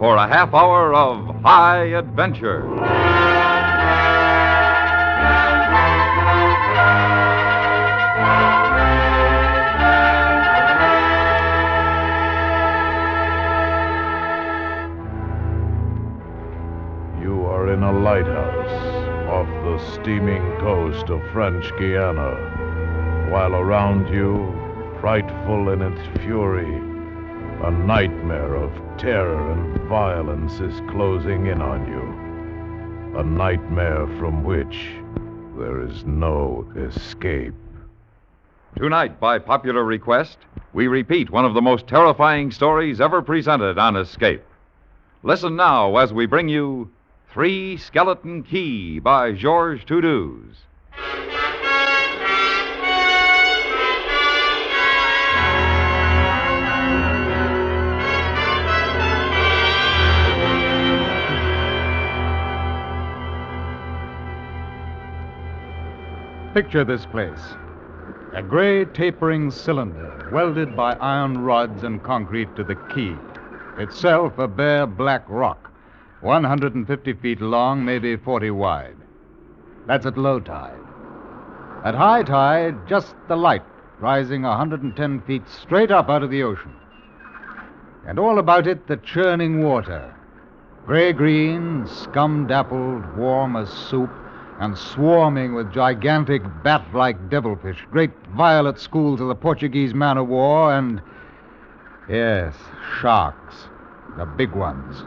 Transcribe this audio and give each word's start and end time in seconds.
for 0.00 0.16
a 0.16 0.26
half 0.26 0.54
hour 0.54 0.94
of 0.94 1.42
high 1.42 1.84
adventure. 1.84 2.64
You 17.20 17.44
are 17.44 17.70
in 17.70 17.82
a 17.82 17.92
lighthouse 17.92 19.28
off 19.28 19.46
the 19.64 19.78
steaming 19.92 20.40
coast 20.60 21.10
of 21.10 21.20
French 21.30 21.70
Guiana, 21.78 23.28
while 23.30 23.54
around 23.54 24.08
you, 24.08 24.50
frightful 25.02 25.68
in 25.68 25.82
its 25.82 26.00
fury, 26.22 26.80
a 27.62 27.70
nightmare 27.70 28.54
of 28.54 28.72
terror 28.96 29.52
and 29.52 29.78
violence 29.82 30.60
is 30.60 30.80
closing 30.90 31.46
in 31.46 31.60
on 31.60 31.86
you. 31.86 33.18
A 33.18 33.22
nightmare 33.22 34.06
from 34.18 34.42
which 34.44 34.88
there 35.58 35.82
is 35.82 36.04
no 36.06 36.66
escape. 36.74 37.52
Tonight, 38.76 39.20
by 39.20 39.38
popular 39.38 39.84
request, 39.84 40.38
we 40.72 40.86
repeat 40.86 41.28
one 41.28 41.44
of 41.44 41.52
the 41.52 41.60
most 41.60 41.86
terrifying 41.86 42.50
stories 42.50 42.98
ever 42.98 43.20
presented 43.20 43.76
on 43.76 43.96
Escape. 43.96 44.42
Listen 45.22 45.54
now 45.54 45.98
as 45.98 46.14
we 46.14 46.24
bring 46.24 46.48
you 46.48 46.90
Three 47.30 47.76
Skeleton 47.76 48.42
Key 48.42 49.00
by 49.00 49.32
Georges 49.32 49.84
Toudouze. 49.84 50.56
Picture 66.52 66.82
this 66.82 67.06
place 67.06 67.54
a 68.34 68.42
gray 68.42 68.84
tapering 68.84 69.52
cylinder 69.52 70.28
welded 70.32 70.76
by 70.76 70.94
iron 70.94 71.38
rods 71.38 71.84
and 71.84 72.02
concrete 72.02 72.54
to 72.56 72.64
the 72.64 72.74
key. 72.92 73.14
Itself 73.78 74.36
a 74.38 74.48
bare 74.48 74.86
black 74.86 75.24
rock, 75.28 75.72
150 76.22 77.12
feet 77.14 77.40
long, 77.40 77.84
maybe 77.84 78.16
40 78.16 78.50
wide. 78.50 78.96
That's 79.86 80.06
at 80.06 80.18
low 80.18 80.40
tide. 80.40 80.78
At 81.84 81.94
high 81.94 82.24
tide, 82.24 82.88
just 82.88 83.14
the 83.28 83.36
light 83.36 83.62
rising 84.00 84.42
110 84.42 85.20
feet 85.22 85.42
straight 85.48 85.92
up 85.92 86.08
out 86.08 86.24
of 86.24 86.30
the 86.30 86.42
ocean. 86.42 86.74
And 88.06 88.18
all 88.18 88.40
about 88.40 88.66
it, 88.66 88.88
the 88.88 88.96
churning 88.96 89.62
water. 89.62 90.14
Gray 90.84 91.12
green, 91.12 91.86
scum 91.86 92.48
dappled, 92.48 93.16
warm 93.16 93.54
as 93.54 93.68
soup, 93.68 94.10
and 94.60 94.76
swarming 94.76 95.54
with 95.54 95.72
gigantic 95.72 96.42
bat 96.62 96.86
like 96.94 97.30
devilfish, 97.30 97.78
great 97.90 98.10
violet 98.36 98.78
schools 98.78 99.20
of 99.20 99.28
the 99.28 99.34
Portuguese 99.34 99.94
man 99.94 100.18
of 100.18 100.28
war, 100.28 100.72
and. 100.74 101.00
Yes, 102.08 102.54
sharks. 103.00 103.68
The 104.18 104.26
big 104.26 104.52
ones. 104.52 105.02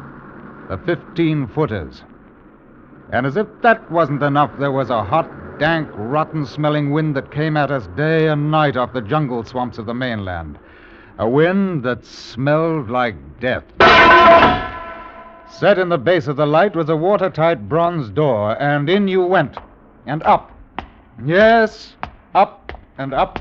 The 0.69 0.77
15 0.79 1.47
footers. 1.47 2.03
And 3.11 3.27
as 3.27 3.37
if 3.37 3.47
that 3.61 3.91
wasn't 3.91 4.23
enough, 4.23 4.51
there 4.57 4.71
was 4.71 4.89
a 4.89 5.03
hot, 5.03 5.29
dank, 5.59 5.87
rotten 5.93 6.47
smelling 6.47 6.91
wind 6.91 7.15
that 7.15 7.31
came 7.31 7.55
at 7.55 7.69
us 7.69 7.87
day 7.95 8.29
and 8.29 8.49
night 8.49 8.75
off 8.75 8.93
the 8.93 9.01
jungle 9.01 9.43
swamps 9.43 9.77
of 9.77 9.85
the 9.85 9.93
mainland. 9.93 10.57
A 11.19 11.29
wind 11.29 11.83
that 11.83 12.03
smelled 12.05 12.89
like 12.89 13.15
death. 13.39 13.65
Set 15.59 15.77
in 15.77 15.87
the 15.87 15.97
base 15.99 16.27
of 16.27 16.35
the 16.35 16.47
light 16.47 16.75
was 16.75 16.89
a 16.89 16.95
watertight 16.95 17.69
bronze 17.69 18.09
door, 18.09 18.59
and 18.61 18.89
in 18.89 19.07
you 19.07 19.21
went. 19.21 19.55
And 20.07 20.23
up. 20.23 20.51
Yes, 21.25 21.93
up 22.33 22.59
and 22.97 23.13
up, 23.13 23.39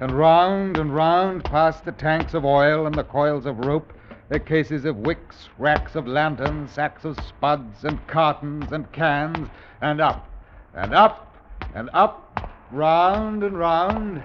and 0.00 0.12
round 0.12 0.76
and 0.76 0.94
round 0.94 1.42
past 1.44 1.84
the 1.84 1.92
tanks 1.92 2.32
of 2.32 2.44
oil 2.44 2.86
and 2.86 2.96
the 2.96 3.02
coils 3.02 3.44
of 3.44 3.58
rope, 3.66 3.92
the 4.28 4.38
cases 4.38 4.84
of 4.84 4.96
wicks, 4.98 5.48
racks 5.58 5.96
of 5.96 6.06
lanterns, 6.06 6.70
sacks 6.70 7.04
of 7.04 7.18
spuds, 7.24 7.84
and 7.84 8.06
cartons 8.06 8.70
and 8.70 8.90
cans, 8.92 9.48
and 9.82 10.00
up, 10.00 10.28
and 10.74 10.94
up, 10.94 11.34
and 11.74 11.90
up, 11.92 12.32
round 12.72 13.42
and 13.42 13.58
round. 13.58 14.22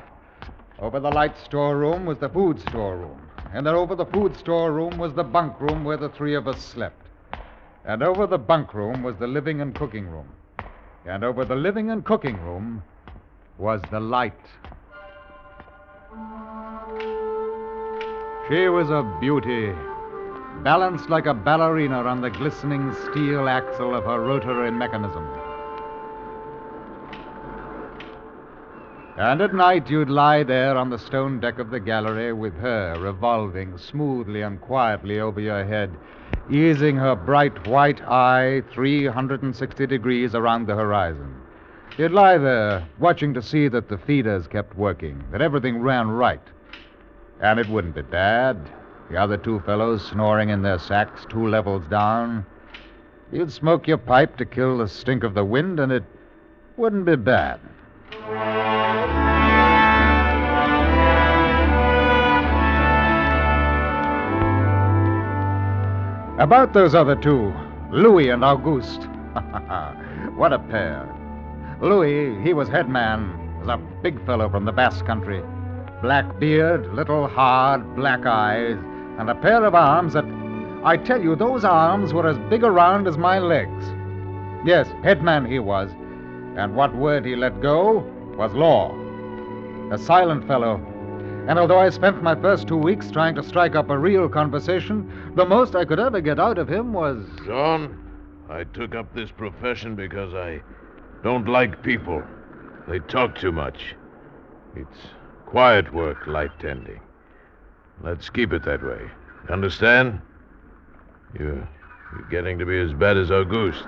Over 0.80 1.00
the 1.00 1.12
light 1.12 1.38
storeroom 1.38 2.06
was 2.06 2.20
the 2.20 2.30
food 2.30 2.60
storeroom, 2.60 3.28
and 3.54 3.66
then 3.66 3.74
over 3.74 3.96
the 3.96 4.06
food 4.06 4.38
storeroom 4.38 5.00
was 5.00 5.14
the 5.14 5.24
bunk 5.24 5.60
room 5.60 5.84
where 5.84 5.98
the 5.98 6.10
three 6.10 6.36
of 6.36 6.48
us 6.48 6.62
slept. 6.62 7.03
And 7.86 8.02
over 8.02 8.26
the 8.28 8.38
bunk 8.38 8.74
room 8.74 9.04
was 9.04 9.18
the 9.18 9.28
living 9.28 9.60
and 9.60 9.76
cooking 9.76 10.08
room. 10.08 10.28
And 11.06 11.24
over 11.24 11.44
the 11.44 11.56
living 11.56 11.92
and 11.92 12.06
cooking 12.06 12.38
room 12.42 12.82
was 13.58 13.82
the 13.92 14.00
light. 14.00 14.34
She 18.50 18.68
was 18.70 18.90
a 18.90 19.04
beauty, 19.20 19.74
balanced 20.64 21.10
like 21.10 21.26
a 21.26 21.34
ballerina 21.34 22.04
on 22.04 22.22
the 22.22 22.30
glistening 22.30 22.94
steel 23.12 23.50
axle 23.50 23.96
of 23.96 24.06
her 24.06 24.20
rotary 24.20 24.72
mechanism. 24.72 25.28
And 29.18 29.42
at 29.42 29.54
night 29.54 29.90
you'd 29.90 30.10
lie 30.10 30.44
there 30.44 30.78
on 30.78 30.90
the 30.90 30.98
stone 30.98 31.40
deck 31.40 31.60
of 31.60 31.70
the 31.70 31.80
gallery 31.80 32.34
with 32.34 32.56
her 32.56 32.98
revolving 33.00 33.78
smoothly 33.78 34.42
and 34.42 34.60
quietly 34.60 35.20
over 35.20 35.40
your 35.40 35.64
head, 35.66 35.92
easing 36.50 36.96
her 36.96 37.16
bright 37.16 37.68
white 37.68 38.02
eye 38.02 38.62
360 38.72 39.88
degrees 39.88 40.36
around 40.36 40.68
the 40.68 40.76
horizon. 40.76 41.36
You'd 41.98 42.12
lie 42.12 42.38
there, 42.38 42.88
watching 43.00 43.34
to 43.36 43.42
see 43.42 43.68
that 43.68 43.88
the 43.88 43.98
feeders 43.98 44.48
kept 44.48 44.76
working, 44.76 45.24
that 45.32 45.42
everything 45.42 45.82
ran 45.82 46.10
right. 46.10 46.42
And 47.40 47.60
it 47.60 47.70
wouldn't 47.70 47.96
be 47.96 48.02
bad. 48.02 48.58
The 49.12 49.18
other 49.18 49.38
two 49.38 49.60
fellows 49.60 50.06
snoring 50.08 50.50
in 50.50 50.64
their 50.64 50.80
sacks 50.80 51.26
two 51.30 51.48
levels 51.48 51.86
down. 51.88 52.46
You'd 53.32 53.52
smoke 53.52 53.88
your 53.88 53.98
pipe 53.98 54.38
to 54.38 54.46
kill 54.46 54.78
the 54.78 54.88
stink 54.88 55.24
of 55.24 55.34
the 55.34 55.46
wind, 55.46 55.80
and 55.80 55.92
it 55.92 56.04
wouldn't 56.78 57.06
be 57.06 57.16
bad. 57.16 57.60
About 66.40 66.74
those 66.74 66.96
other 66.96 67.16
two, 67.16 67.54
Louis 67.92 68.30
and 68.30 68.44
Auguste. 68.44 69.04
what 70.36 70.52
a 70.52 70.58
pair. 70.58 71.08
Louis, 71.80 72.42
he 72.42 72.54
was 72.54 72.68
headman, 72.68 73.60
was 73.60 73.68
a 73.68 73.78
big 74.02 74.24
fellow 74.26 74.50
from 74.50 74.66
the 74.66 74.72
Basque 74.72 75.06
country. 75.06 75.44
Black 76.02 76.40
beard, 76.40 76.92
little 76.96 77.28
hard 77.28 77.96
black 77.96 78.26
eyes, 78.26 78.80
and 79.20 79.30
a 79.30 79.36
pair 79.36 79.64
of 79.64 79.76
arms 79.76 80.14
that, 80.14 80.26
I 80.84 80.98
tell 80.98 81.22
you, 81.22 81.36
those 81.36 81.64
arms 81.64 82.14
were 82.14 82.28
as 82.28 82.40
big 82.50 82.64
around 82.64 83.08
as 83.08 83.16
my 83.16 83.38
legs. 83.38 83.86
Yes, 84.66 84.88
headman 85.04 85.46
he 85.46 85.60
was, 85.60 85.92
and 86.58 86.76
what 86.76 86.96
word 86.96 87.26
he 87.26 87.36
let 87.36 87.62
go 87.62 88.00
was 88.36 88.52
law. 88.54 88.92
A 89.92 90.00
silent 90.00 90.48
fellow, 90.48 90.82
and 91.48 91.60
although 91.60 91.80
I 91.80 91.90
spent 91.90 92.24
my 92.24 92.36
first 92.36 92.68
two 92.68 92.78
weeks 92.78 93.12
trying 93.12 93.36
to 93.36 93.44
strike 93.44 93.76
up 93.76 93.90
a 93.90 93.98
real 93.98 94.30
conversation, 94.30 95.34
the 95.36 95.46
most 95.46 95.76
I 95.76 95.86
could 95.86 96.00
ever 96.00 96.22
get 96.22 96.40
out 96.40 96.58
of 96.58 96.70
him 96.70 96.94
was. 96.94 97.26
John, 97.46 98.00
I 98.50 98.64
took 98.64 98.96
up 98.96 99.14
this 99.14 99.32
profession 99.32 99.96
because 99.96 100.34
I 100.34 100.62
don't 101.24 101.48
like 101.48 101.84
people. 101.84 102.24
They 102.88 103.00
talk 103.00 103.36
too 103.38 103.52
much. 103.52 103.96
It's 104.76 105.08
quiet 105.46 105.94
work, 105.94 106.28
light 106.28 106.52
tending. 106.60 107.00
Let's 108.02 108.30
keep 108.30 108.54
it 108.54 108.64
that 108.66 108.84
way. 108.84 109.10
Understand? 109.50 110.22
You're, 111.38 111.68
you're 112.14 112.30
getting 112.30 112.58
to 112.60 112.66
be 112.66 112.80
as 112.80 112.94
bad 112.94 113.18
as 113.18 113.32
Auguste. 113.32 113.86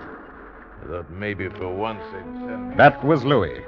I 0.83 0.87
thought 0.87 1.09
maybe 1.09 1.49
for 1.49 1.73
once 1.73 2.03
they'd 2.11 2.47
send 2.47 2.69
me. 2.69 2.75
That 2.75 3.03
was 3.03 3.23
Louis. 3.23 3.63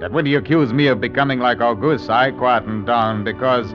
That 0.00 0.12
when 0.12 0.26
he 0.26 0.36
accused 0.36 0.72
me 0.72 0.86
of 0.86 1.00
becoming 1.00 1.40
like 1.40 1.60
Auguste, 1.60 2.08
I 2.08 2.30
quietened 2.30 2.86
down 2.86 3.24
because 3.24 3.74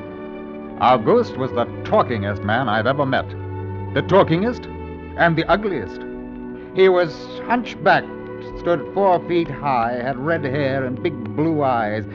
Auguste 0.79 1.37
was 1.37 1.51
the 1.51 1.65
talkingest 1.83 2.43
man 2.43 2.69
I've 2.69 2.87
ever 2.87 3.05
met. 3.05 3.27
The 3.93 4.03
talkingest 4.03 4.65
and 5.17 5.35
the 5.35 5.43
ugliest. 5.51 6.01
He 6.75 6.87
was 6.87 7.13
hunchbacked, 7.45 8.07
stood 8.59 8.89
four 8.93 9.19
feet 9.27 9.49
high, 9.49 9.99
had 10.01 10.17
red 10.17 10.45
hair 10.45 10.85
and 10.85 11.03
big 11.03 11.13
blue 11.35 11.61
eyes. 11.61 12.05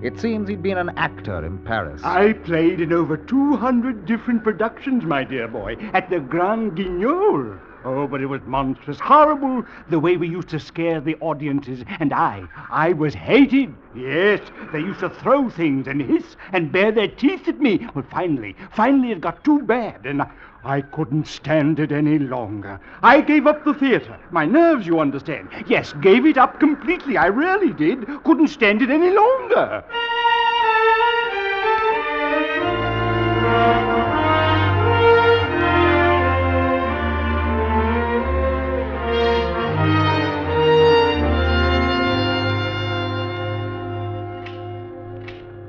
It 0.00 0.18
seems 0.18 0.48
he'd 0.48 0.62
been 0.62 0.78
an 0.78 0.90
actor 0.96 1.44
in 1.44 1.58
Paris. 1.58 2.00
I 2.02 2.32
played 2.32 2.80
in 2.80 2.92
over 2.92 3.18
200 3.18 4.06
different 4.06 4.44
productions, 4.44 5.04
my 5.04 5.24
dear 5.24 5.46
boy, 5.46 5.76
at 5.92 6.08
the 6.08 6.20
Grand 6.20 6.74
Guignol. 6.74 7.58
Oh, 7.84 8.06
but 8.06 8.20
it 8.20 8.26
was 8.26 8.40
monstrous, 8.44 8.98
horrible, 8.98 9.64
the 9.88 9.98
way 9.98 10.16
we 10.16 10.28
used 10.28 10.48
to 10.48 10.58
scare 10.58 11.00
the 11.00 11.16
audiences. 11.16 11.84
And 12.00 12.12
I, 12.12 12.44
I 12.70 12.92
was 12.92 13.14
hated. 13.14 13.74
Yes, 13.94 14.40
they 14.72 14.80
used 14.80 15.00
to 15.00 15.10
throw 15.10 15.48
things 15.48 15.86
and 15.86 16.00
hiss 16.00 16.36
and 16.52 16.72
bare 16.72 16.92
their 16.92 17.08
teeth 17.08 17.48
at 17.48 17.60
me. 17.60 17.86
Well, 17.94 18.04
finally, 18.10 18.56
finally 18.72 19.12
it 19.12 19.20
got 19.20 19.44
too 19.44 19.62
bad, 19.62 20.06
and 20.06 20.22
I, 20.22 20.30
I 20.64 20.80
couldn't 20.80 21.26
stand 21.26 21.78
it 21.78 21.92
any 21.92 22.18
longer. 22.18 22.80
I 23.02 23.20
gave 23.20 23.46
up 23.46 23.64
the 23.64 23.74
theater. 23.74 24.18
My 24.30 24.44
nerves, 24.44 24.86
you 24.86 25.00
understand. 25.00 25.48
Yes, 25.66 25.92
gave 26.00 26.26
it 26.26 26.36
up 26.36 26.58
completely. 26.60 27.16
I 27.16 27.26
really 27.26 27.72
did. 27.72 28.06
Couldn't 28.24 28.48
stand 28.48 28.82
it 28.82 28.90
any 28.90 29.10
longer. 29.10 29.84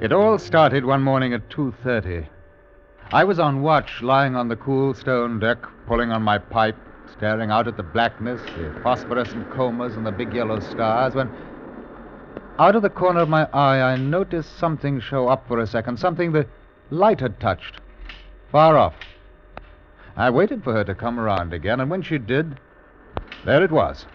It 0.02 0.14
all 0.14 0.38
started 0.40 0.86
one 0.86 1.04
morning 1.04 1.34
at 1.34 1.50
2:30. 1.50 2.26
I 3.12 3.26
was 3.26 3.38
on 3.38 3.62
watch, 3.62 4.02
lying 4.02 4.34
on 4.34 4.48
the 4.48 4.56
cool 4.56 4.94
stone 4.94 5.40
deck, 5.40 5.58
pulling 5.88 6.10
on 6.10 6.24
my 6.24 6.38
pipe, 6.38 6.78
staring 7.06 7.52
out 7.52 7.68
at 7.68 7.76
the 7.76 7.84
blackness, 7.84 8.42
the 8.56 8.72
phosphorescent 8.82 9.50
comas, 9.50 9.98
and 9.98 10.06
the 10.06 10.14
big 10.14 10.34
yellow 10.34 10.60
stars, 10.60 11.16
when 11.16 11.30
out 12.58 12.78
of 12.78 12.82
the 12.82 12.90
corner 12.90 13.20
of 13.20 13.28
my 13.28 13.44
eye 13.52 13.82
I 13.82 13.98
noticed 13.98 14.56
something 14.56 15.02
show 15.02 15.28
up 15.28 15.46
for 15.50 15.60
a 15.60 15.68
second, 15.68 16.00
something 16.00 16.32
the 16.32 16.48
light 16.90 17.20
had 17.20 17.38
touched, 17.42 17.76
far 18.54 18.78
off. 18.78 18.96
I 20.16 20.30
waited 20.30 20.64
for 20.64 20.72
her 20.72 20.86
to 20.86 20.96
come 20.96 21.20
around 21.20 21.52
again, 21.52 21.82
and 21.82 21.92
when 21.92 22.04
she 22.04 22.18
did, 22.18 22.56
there 23.44 23.62
it 23.66 23.72
was. 23.72 24.06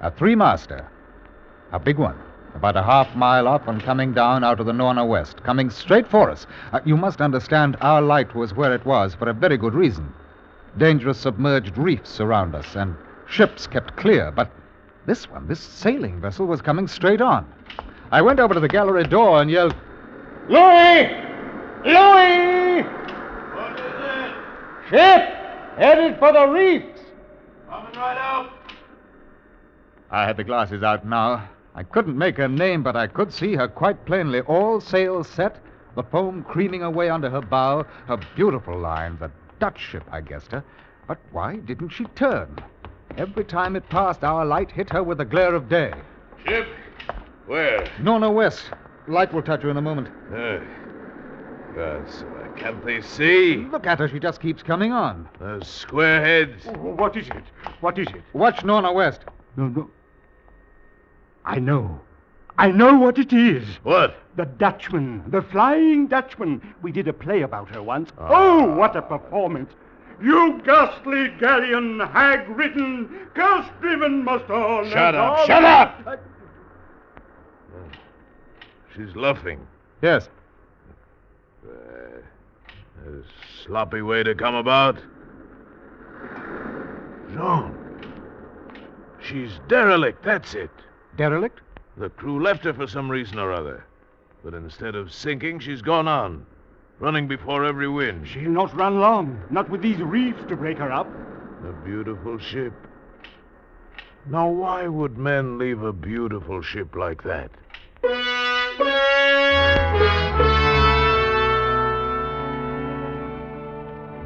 A 0.00 0.10
three-master. 0.10 0.86
A 1.72 1.78
big 1.78 1.98
one. 1.98 2.16
About 2.54 2.76
a 2.76 2.82
half 2.82 3.14
mile 3.16 3.48
off 3.48 3.66
and 3.66 3.82
coming 3.82 4.12
down 4.12 4.44
out 4.44 4.60
of 4.60 4.66
the 4.66 4.72
nor'-nor'west, 4.72 5.42
coming 5.42 5.70
straight 5.70 6.06
for 6.06 6.30
us. 6.30 6.46
Uh, 6.72 6.80
you 6.84 6.96
must 6.96 7.20
understand 7.20 7.76
our 7.80 8.02
light 8.02 8.34
was 8.34 8.54
where 8.54 8.74
it 8.74 8.84
was 8.84 9.14
for 9.14 9.28
a 9.28 9.34
very 9.34 9.56
good 9.56 9.74
reason. 9.74 10.12
Dangerous 10.76 11.18
submerged 11.18 11.76
reefs 11.78 12.20
around 12.20 12.54
us, 12.54 12.76
and 12.76 12.94
ships 13.26 13.66
kept 13.66 13.96
clear, 13.96 14.30
but 14.30 14.50
this 15.06 15.30
one, 15.30 15.48
this 15.48 15.60
sailing 15.60 16.20
vessel, 16.20 16.46
was 16.46 16.62
coming 16.62 16.86
straight 16.86 17.20
on. 17.20 17.50
I 18.10 18.20
went 18.22 18.38
over 18.38 18.54
to 18.54 18.60
the 18.60 18.68
gallery 18.68 19.04
door 19.04 19.40
and 19.40 19.50
yelled, 19.50 19.74
Louis! 20.48 21.08
Louis! 21.84 22.82
What 22.82 23.80
is 23.80 23.94
it? 23.98 24.34
Ship! 24.90 25.22
Headed 25.78 26.18
for 26.18 26.32
the 26.32 26.46
reefs! 26.48 27.00
Coming 27.68 27.94
right 27.94 28.18
out. 28.18 28.52
I 30.10 30.26
had 30.26 30.36
the 30.36 30.44
glasses 30.44 30.82
out 30.82 31.06
now. 31.06 31.48
I 31.74 31.82
couldn't 31.82 32.18
make 32.18 32.36
her 32.36 32.48
name, 32.48 32.82
but 32.82 32.96
I 32.96 33.06
could 33.06 33.32
see 33.32 33.54
her 33.54 33.68
quite 33.68 34.04
plainly. 34.04 34.40
All 34.42 34.80
sails 34.80 35.28
set, 35.28 35.58
the 35.94 36.02
foam 36.02 36.44
creaming 36.44 36.82
away 36.82 37.08
under 37.08 37.30
her 37.30 37.40
bow, 37.40 37.86
her 38.06 38.18
beautiful 38.36 38.78
lines. 38.78 39.20
the 39.20 39.30
Dutch 39.58 39.80
ship, 39.80 40.04
I 40.10 40.20
guessed 40.20 40.52
her. 40.52 40.62
But 41.06 41.18
why 41.30 41.56
didn't 41.56 41.90
she 41.90 42.04
turn? 42.16 42.56
Every 43.16 43.44
time 43.44 43.76
it 43.76 43.88
passed, 43.88 44.24
our 44.24 44.44
light 44.44 44.70
hit 44.70 44.90
her 44.90 45.02
with 45.02 45.18
the 45.18 45.24
glare 45.24 45.54
of 45.54 45.68
day. 45.68 45.92
Ship? 46.46 46.66
Where? 47.46 47.88
nor'-nor'west. 48.00 48.64
Light 49.08 49.32
will 49.32 49.42
touch 49.42 49.62
her 49.62 49.70
in 49.70 49.76
a 49.76 49.82
moment. 49.82 50.08
Uh, 50.32 50.60
yes, 51.76 52.22
uh, 52.22 52.48
can't 52.56 52.84
they 52.84 53.00
see? 53.00 53.56
Look 53.56 53.86
at 53.86 53.98
her. 53.98 54.08
She 54.08 54.18
just 54.18 54.40
keeps 54.40 54.62
coming 54.62 54.92
on. 54.92 55.28
Those 55.40 55.64
squareheads. 55.64 56.64
What 56.78 57.16
is 57.16 57.28
it? 57.28 57.44
What 57.80 57.98
is 57.98 58.06
it? 58.08 58.22
Watch 58.32 58.64
nor'-nor'west. 58.64 59.20
No, 59.56 59.68
no. 59.68 59.90
I 61.44 61.58
know. 61.58 62.00
I 62.58 62.70
know 62.70 62.98
what 62.98 63.18
it 63.18 63.32
is. 63.32 63.64
What? 63.82 64.14
The 64.36 64.44
Dutchman, 64.44 65.24
the 65.28 65.42
Flying 65.42 66.06
Dutchman. 66.06 66.74
We 66.82 66.92
did 66.92 67.08
a 67.08 67.12
play 67.12 67.42
about 67.42 67.68
her 67.70 67.82
once. 67.82 68.10
Oh, 68.18 68.74
what 68.74 68.94
a 68.96 69.02
performance! 69.02 69.72
You 70.22 70.60
ghastly 70.64 71.30
galleon, 71.40 71.98
hag-ridden, 72.00 73.28
curse-driven, 73.34 74.22
must 74.24 74.48
all... 74.50 74.84
Shut 74.88 75.14
up, 75.14 75.38
all- 75.38 75.46
shut 75.46 75.64
up! 75.64 76.20
She's 78.94 79.16
luffing. 79.16 79.66
Yes. 80.02 80.28
Uh, 81.66 82.18
a 83.08 83.22
sloppy 83.64 84.02
way 84.02 84.22
to 84.22 84.34
come 84.34 84.54
about. 84.54 84.98
Jean. 87.32 87.74
She's 89.20 89.58
derelict, 89.68 90.22
that's 90.22 90.54
it. 90.54 90.70
Derelict? 91.16 91.60
The 91.96 92.10
crew 92.10 92.42
left 92.42 92.64
her 92.64 92.72
for 92.72 92.86
some 92.86 93.10
reason 93.10 93.38
or 93.38 93.52
other. 93.52 93.84
But 94.42 94.54
instead 94.54 94.94
of 94.94 95.12
sinking, 95.12 95.60
she's 95.60 95.82
gone 95.82 96.08
on, 96.08 96.46
running 96.98 97.28
before 97.28 97.64
every 97.64 97.88
wind. 97.88 98.26
She'll 98.26 98.50
not 98.50 98.74
run 98.74 98.98
long, 98.98 99.40
not 99.50 99.68
with 99.68 99.82
these 99.82 99.98
reefs 99.98 100.42
to 100.48 100.56
break 100.56 100.78
her 100.78 100.90
up. 100.90 101.08
A 101.66 101.72
beautiful 101.84 102.38
ship. 102.38 102.72
Now, 104.26 104.48
why 104.48 104.88
would 104.88 105.18
men 105.18 105.58
leave 105.58 105.82
a 105.82 105.92
beautiful 105.92 106.62
ship 106.62 106.96
like 106.96 107.22
that? 107.24 107.50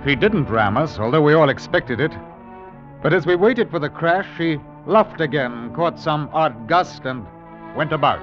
She 0.07 0.15
didn't 0.15 0.49
ram 0.49 0.77
us, 0.77 0.99
although 0.99 1.23
we 1.23 1.35
all 1.35 1.49
expected 1.49 2.01
it. 2.01 2.13
But 3.03 3.13
as 3.13 3.27
we 3.27 3.35
waited 3.35 3.71
for 3.71 3.81
the 3.81 3.89
crash, 3.89 4.27
she 4.39 4.59
luffed 4.87 5.21
again, 5.21 5.73
caught 5.75 5.99
some 5.99 6.31
odd 6.33 6.69
gust, 6.69 7.05
and 7.05 7.27
went 7.77 7.93
about. 7.93 8.23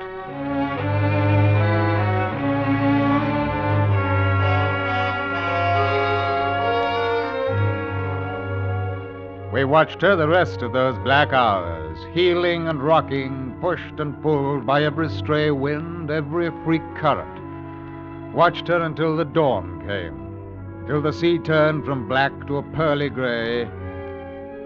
We 9.54 9.66
watched 9.66 10.02
her 10.02 10.16
the 10.16 10.28
rest 10.28 10.64
of 10.64 10.74
those 10.74 10.98
black 11.00 11.32
hours, 11.32 12.00
heeling 12.12 12.68
and 12.68 12.82
rocking, 12.82 13.56
pushed 13.62 14.00
and 14.00 14.20
pulled 14.24 14.66
by 14.66 14.84
every 14.84 15.10
stray 15.10 15.52
wind, 15.52 16.10
every 16.10 16.50
freak 16.64 16.82
current. 16.96 18.34
Watched 18.34 18.68
her 18.70 18.82
until 18.82 19.16
the 19.16 19.26
dawn 19.26 19.86
came, 19.86 20.88
till 20.88 21.02
the 21.04 21.14
sea 21.14 21.38
turned 21.38 21.86
from 21.86 22.08
black 22.08 22.32
to 22.48 22.58
a 22.58 22.64
pearly 22.64 23.10
gray, 23.10 23.70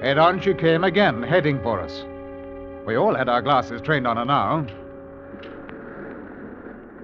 and 0.01 0.19
on 0.19 0.41
she 0.41 0.53
came 0.53 0.83
again, 0.83 1.23
heading 1.23 1.61
for 1.61 1.79
us. 1.79 2.05
We 2.85 2.95
all 2.95 3.15
had 3.15 3.29
our 3.29 3.41
glasses 3.41 3.81
trained 3.81 4.07
on 4.07 4.17
her 4.17 4.25
now. 4.25 4.65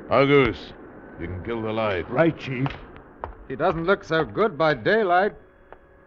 Argus, 0.09 0.73
you 1.19 1.27
can 1.27 1.43
kill 1.43 1.61
the 1.61 1.71
light. 1.71 2.09
Right, 2.09 2.37
Chief. 2.37 2.67
She 3.49 3.55
doesn't 3.55 3.85
look 3.85 4.03
so 4.03 4.23
good 4.23 4.57
by 4.57 4.73
daylight. 4.73 5.33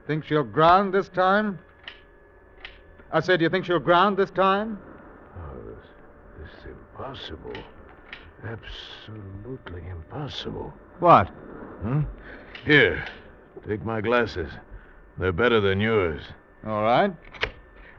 Think 0.07 0.25
she'll 0.25 0.45
ground 0.45 0.95
this 0.95 1.09
time? 1.09 1.59
I 3.12 3.21
said, 3.21 3.38
do 3.38 3.45
you 3.45 3.50
think 3.50 3.64
she'll 3.64 3.78
ground 3.78 4.16
this 4.16 4.31
time? 4.31 4.78
Oh, 5.37 5.59
this, 5.69 5.88
this 6.40 6.59
is 6.61 6.76
impossible. 6.93 7.52
Absolutely 8.45 9.83
impossible. 9.90 10.73
What? 11.00 11.28
Hmm? 11.83 12.02
Here, 12.64 13.05
take 13.66 13.85
my 13.85 14.00
glasses. 14.00 14.50
They're 15.19 15.33
better 15.33 15.61
than 15.61 15.81
yours. 15.81 16.23
All 16.64 16.82
right. 16.82 17.12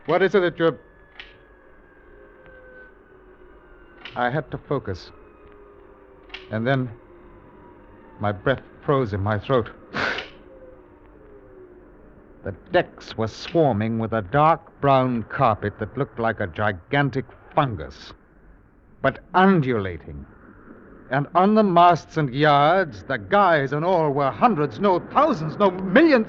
What 0.05 0.21
is 0.21 0.33
it 0.35 0.39
that 0.39 0.57
you're. 0.57 0.77
I 4.15 4.29
had 4.29 4.49
to 4.51 4.57
focus. 4.57 5.11
And 6.49 6.65
then 6.65 6.89
my 8.19 8.31
breath 8.31 8.61
froze 8.81 9.13
in 9.13 9.21
my 9.21 9.37
throat. 9.37 9.69
The 12.43 12.53
decks 12.71 13.17
were 13.17 13.27
swarming 13.27 13.99
with 13.99 14.13
a 14.13 14.21
dark 14.21 14.79
brown 14.79 15.23
carpet 15.23 15.77
that 15.79 15.97
looked 15.97 16.17
like 16.17 16.39
a 16.39 16.47
gigantic 16.47 17.25
fungus, 17.53 18.13
but 19.01 19.19
undulating. 19.33 20.25
And 21.11 21.27
on 21.35 21.55
the 21.55 21.63
masts 21.63 22.15
and 22.15 22.33
yards, 22.33 23.03
the 23.03 23.17
guys 23.17 23.73
and 23.73 23.83
all 23.83 24.11
were 24.11 24.31
hundreds, 24.31 24.79
no 24.79 24.99
thousands, 25.11 25.57
no 25.57 25.71
millions. 25.71 26.27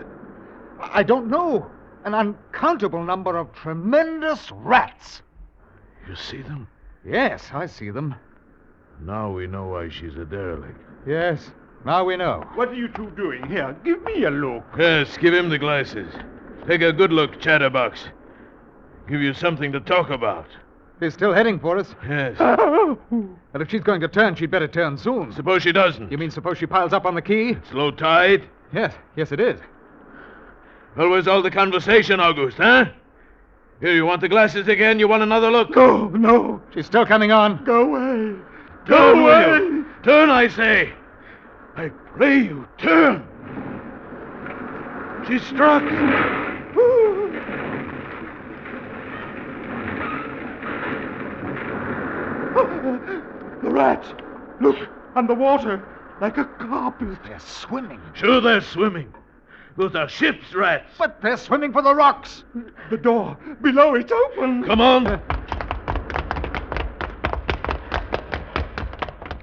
I 0.80 1.04
don't 1.04 1.28
know. 1.28 1.70
An 2.04 2.14
uncountable 2.14 3.02
number 3.02 3.36
of 3.36 3.52
tremendous 3.52 4.50
rats. 4.52 5.22
You 6.08 6.16
see 6.16 6.42
them? 6.42 6.68
Yes, 7.04 7.50
I 7.52 7.66
see 7.66 7.90
them. 7.90 8.14
Now 9.00 9.30
we 9.30 9.46
know 9.46 9.66
why 9.66 9.88
she's 9.88 10.16
a 10.16 10.24
derelict. 10.24 10.78
Yes, 11.06 11.50
now 11.84 12.04
we 12.04 12.16
know. 12.16 12.44
What 12.54 12.68
are 12.70 12.74
you 12.74 12.88
two 12.88 13.10
doing 13.10 13.46
here? 13.46 13.76
Give 13.84 14.02
me 14.02 14.24
a 14.24 14.30
look. 14.30 14.64
Yes, 14.78 15.16
give 15.18 15.34
him 15.34 15.48
the 15.48 15.58
glasses. 15.58 16.12
Take 16.66 16.82
a 16.82 16.92
good 16.92 17.12
look, 17.12 17.40
Chatterbox. 17.40 18.00
Give 19.08 19.20
you 19.20 19.32
something 19.32 19.72
to 19.72 19.80
talk 19.80 20.10
about. 20.10 20.46
He's 21.00 21.14
still 21.14 21.32
heading 21.32 21.58
for 21.60 21.78
us. 21.78 21.94
Yes. 22.08 22.36
And 23.54 23.62
if 23.62 23.70
she's 23.70 23.80
going 23.82 24.00
to 24.02 24.08
turn, 24.08 24.34
she'd 24.34 24.50
better 24.50 24.68
turn 24.68 24.98
soon. 24.98 25.32
Suppose 25.32 25.62
she 25.62 25.72
doesn't. 25.72 26.12
You 26.12 26.18
mean 26.18 26.30
suppose 26.30 26.58
she 26.58 26.66
piles 26.66 26.92
up 26.92 27.06
on 27.06 27.14
the 27.14 27.22
key? 27.22 27.50
It's 27.50 27.72
low 27.72 27.90
tide? 27.90 28.46
Yes, 28.72 28.92
yes, 29.16 29.32
it 29.32 29.40
is. 29.40 29.58
Well, 30.98 31.10
where's 31.10 31.28
all 31.28 31.42
the 31.42 31.50
conversation, 31.52 32.18
Auguste, 32.18 32.56
huh? 32.56 32.86
Here, 33.80 33.94
you 33.94 34.04
want 34.04 34.20
the 34.20 34.28
glasses 34.28 34.66
again? 34.66 34.98
You 34.98 35.06
want 35.06 35.22
another 35.22 35.48
look? 35.48 35.70
No, 35.76 36.08
no. 36.08 36.60
She's 36.74 36.86
still 36.86 37.06
coming 37.06 37.30
on. 37.30 37.62
Go 37.62 37.82
away. 37.82 38.36
Go 38.84 39.14
will 39.14 39.28
away. 39.28 39.84
Turn, 40.02 40.28
I 40.28 40.48
say. 40.48 40.92
I 41.76 41.90
pray 42.16 42.38
you, 42.38 42.66
turn. 42.78 43.24
She 45.28 45.38
struck. 45.38 45.84
The 53.62 53.70
rats. 53.70 54.08
Look, 54.60 54.76
on 55.14 55.26
the 55.26 55.34
water, 55.34 55.82
like 56.20 56.38
a 56.38 56.44
carpet. 56.44 57.18
They're 57.24 57.38
swimming. 57.38 58.00
Sure, 58.14 58.40
they're 58.40 58.60
swimming. 58.60 59.12
Those 59.78 59.94
are 59.94 60.08
ship's 60.08 60.52
rats. 60.54 60.90
But 60.98 61.22
they're 61.22 61.36
swimming 61.36 61.72
for 61.72 61.82
the 61.82 61.94
rocks. 61.94 62.42
The 62.90 62.96
door 62.96 63.38
below 63.62 63.94
it's 63.94 64.10
open. 64.10 64.64
Come 64.64 64.80
on. 64.80 65.06
Uh, 65.06 65.20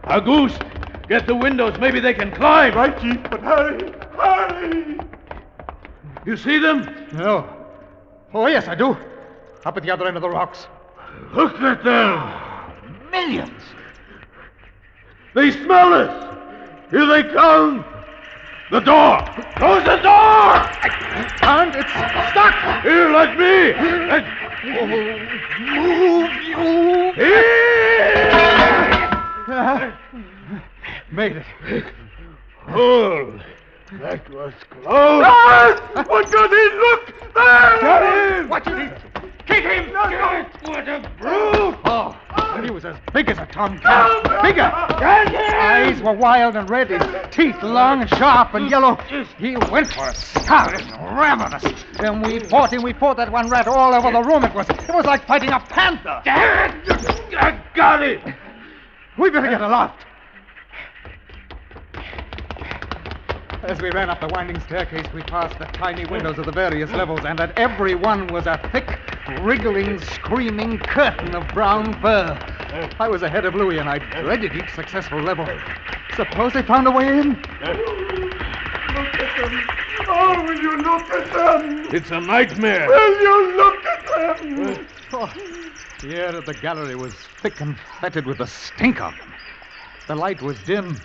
Auguste, 0.04 0.62
get 1.08 1.26
the 1.26 1.34
windows. 1.34 1.80
Maybe 1.80 2.02
they 2.02 2.14
can 2.14 2.32
climb. 2.32 2.76
Right, 2.76 3.00
Chief, 3.00 3.18
but 3.30 3.40
hurry, 3.40 3.94
hurry. 4.18 5.00
You 6.26 6.36
see 6.36 6.60
them? 6.60 7.08
No. 7.14 7.50
Oh, 8.34 8.48
yes, 8.48 8.68
I 8.68 8.76
do. 8.76 8.98
Up 9.64 9.78
at 9.78 9.84
the 9.84 9.90
other 9.90 10.06
end 10.06 10.18
of 10.18 10.22
the 10.22 10.30
rocks. 10.30 10.68
Look 11.34 11.62
at 11.62 11.82
them. 11.82 13.10
Millions. 13.10 13.64
They 15.34 15.52
smell 15.52 15.94
us. 15.94 16.92
Here 16.92 17.06
they 17.06 17.24
come. 17.24 17.86
The 18.72 18.80
door. 18.80 19.20
Close 19.58 19.84
the 19.84 19.98
door. 19.98 20.56
And 21.44 21.76
it's 21.76 21.92
stuck. 22.32 22.82
Here, 22.82 23.12
like 23.12 23.38
me. 23.38 23.74
And- 23.74 24.26
Move, 25.60 26.32
you. 26.48 27.14
Here. 27.14 27.56
Made 31.12 31.38
it. 31.38 31.46
Hold. 32.64 33.42
That 34.02 34.30
was 34.34 34.54
close. 34.72 35.24
Ah! 35.26 36.04
What 36.08 36.32
got 36.32 36.52
in? 36.52 36.80
Look! 36.80 37.14
There! 37.36 38.42
Him. 38.42 38.50
Watch 38.50 38.68
it. 38.68 39.15
Kick 39.46 39.64
him! 39.64 39.94
No, 39.94 40.10
no. 40.10 40.46
What 40.64 40.88
a 40.88 41.12
brute. 41.20 41.78
Oh, 41.86 42.20
and 42.56 42.66
he 42.66 42.72
was 42.72 42.86
as 42.86 42.96
big 43.14 43.30
as 43.30 43.38
a 43.38 43.46
tomcat. 43.46 44.24
Bigger. 44.42 44.72
Get 45.00 45.30
him. 45.30 45.56
Eyes 45.60 46.02
were 46.02 46.14
wild 46.14 46.56
and 46.56 46.70
red, 46.70 46.90
his 46.90 47.02
teeth 47.32 47.62
long 47.62 48.02
and 48.02 48.10
sharp 48.12 48.54
and 48.54 48.70
yellow. 48.70 48.96
He 49.38 49.56
went 49.72 49.88
for 49.88 50.02
us, 50.02 50.18
scarlet 50.42 50.82
and 50.82 51.18
ravenous. 51.18 51.64
And 52.00 52.26
we 52.26 52.40
fought 52.40 52.74
him, 52.74 52.82
we 52.82 52.94
fought 52.94 53.18
that 53.18 53.32
one 53.32 53.50
rat 53.50 53.68
all 53.68 53.94
over 53.94 54.12
the 54.12 54.22
room. 54.24 54.44
It 54.44 54.54
was 54.54 54.70
it 54.70 54.94
was 54.94 55.06
like 55.06 55.26
fighting 55.28 55.52
a 55.52 55.60
panther. 55.60 56.22
Damn 56.26 56.82
it. 56.82 57.36
I 57.36 57.62
got 57.76 58.02
it. 58.04 58.22
We 59.18 59.30
better 59.30 59.50
get 59.50 59.62
aloft. 59.62 60.06
As 63.64 63.82
we 63.82 63.90
ran 63.90 64.12
up 64.12 64.20
the 64.22 64.28
winding 64.28 64.60
staircase, 64.62 65.12
we 65.12 65.24
passed 65.24 65.58
the 65.58 65.66
tiny 65.66 66.06
windows 66.06 66.38
of 66.38 66.46
the 66.46 66.52
various 66.52 66.92
levels, 66.92 67.22
and 67.26 67.40
at 67.40 67.58
every 67.58 67.96
one 67.96 68.28
was 68.28 68.46
a 68.46 68.60
thick, 68.72 69.00
wriggling, 69.42 70.00
screaming 70.00 70.78
curtain 70.80 71.36
of 71.36 71.48
brown 71.50 72.00
fur. 72.02 72.38
I 73.00 73.08
was 73.08 73.24
ahead 73.24 73.46
of 73.46 73.56
Louis, 73.56 73.78
and 73.78 73.90
I 73.90 74.00
dreaded 74.00 74.54
each 74.56 74.74
successful 74.74 75.22
level. 75.22 75.48
Suppose 76.16 76.54
they 76.54 76.62
found 76.62 76.88
a 76.88 76.92
way 76.92 77.08
in? 77.20 77.30
Look 77.30 77.40
at 79.16 79.38
them. 79.38 79.62
Oh, 80.08 80.44
will 80.44 80.62
you 80.62 80.78
look 80.78 81.10
at 81.10 81.34
them? 81.34 81.88
It's 81.94 82.12
a 82.12 82.20
nightmare. 82.20 82.88
Will 82.88 83.22
you 83.22 83.58
look 83.58 83.86
at 83.86 84.06
them? 84.38 84.88
Oh, 85.14 85.34
the 86.02 86.16
air 86.16 86.36
of 86.36 86.46
the 86.46 86.54
gallery 86.54 86.96
was 86.96 87.14
thick 87.42 87.62
and 87.62 87.78
fetid 88.00 88.26
with 88.26 88.38
the 88.40 88.48
stink 88.48 89.02
of 89.02 89.14
them. 89.18 89.34
The 90.08 90.16
light 90.16 90.42
was 90.42 90.58
dim, 90.66 91.00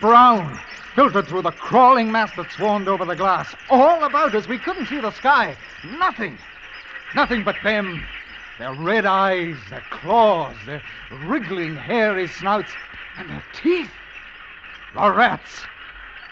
brown, 0.00 0.58
filtered 0.94 1.26
through 1.28 1.42
the 1.42 1.52
crawling 1.52 2.12
mass 2.12 2.30
that 2.36 2.50
swarmed 2.52 2.88
over 2.88 3.04
the 3.04 3.16
glass. 3.16 3.54
All 3.70 4.04
about 4.04 4.34
us, 4.34 4.46
we 4.46 4.58
couldn't 4.58 4.86
see 4.86 5.00
the 5.00 5.12
sky. 5.12 5.56
Nothing. 5.98 6.38
Nothing 7.14 7.44
but 7.44 7.56
them. 7.62 8.04
Their 8.58 8.74
red 8.74 9.06
eyes, 9.06 9.56
their 9.70 9.82
claws, 9.90 10.56
their 10.66 10.82
wriggling, 11.10 11.76
hairy 11.76 12.28
snouts, 12.28 12.70
and 13.16 13.28
their 13.28 13.42
teeth. 13.52 13.90
The 14.94 15.12
rats. 15.12 15.62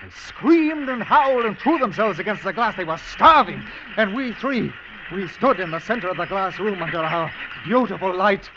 They 0.03 0.11
screamed 0.11 0.89
and 0.89 1.03
howled 1.03 1.45
and 1.45 1.59
threw 1.59 1.79
themselves 1.79 2.19
against 2.19 2.45
the 2.45 2.53
glass. 2.53 2.77
They 2.77 2.85
were 2.85 2.99
starving. 3.13 3.63
And 3.97 4.15
we 4.15 4.33
three, 4.35 4.73
we 5.13 5.29
stood 5.29 5.61
in 5.61 5.71
the 5.71 5.81
center 5.81 6.09
of 6.09 6.17
the 6.17 6.27
glass 6.27 6.59
room 6.59 6.83
under 6.83 6.99
our 6.99 7.33
beautiful 7.65 8.15
light. 8.15 8.51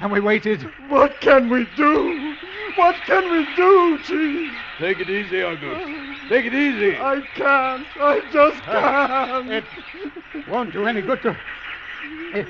And 0.00 0.10
we 0.10 0.20
waited. 0.20 0.62
What 0.88 1.20
can 1.20 1.48
we 1.48 1.68
do? 1.76 2.34
What 2.76 2.96
can 3.06 3.30
we 3.30 3.46
do, 3.54 3.98
Chief? 3.98 4.52
Take 4.78 5.00
it 5.00 5.08
easy, 5.08 5.42
Auguste. 5.42 6.13
Take 6.28 6.46
it 6.46 6.54
easy. 6.54 6.96
I 6.96 7.20
can't. 7.34 7.86
I 8.00 8.20
just 8.32 8.62
can't. 8.64 9.50
It 9.50 10.48
won't 10.48 10.72
do 10.72 10.86
any 10.86 11.02
good 11.02 11.20
to. 11.22 11.36
It 12.34 12.46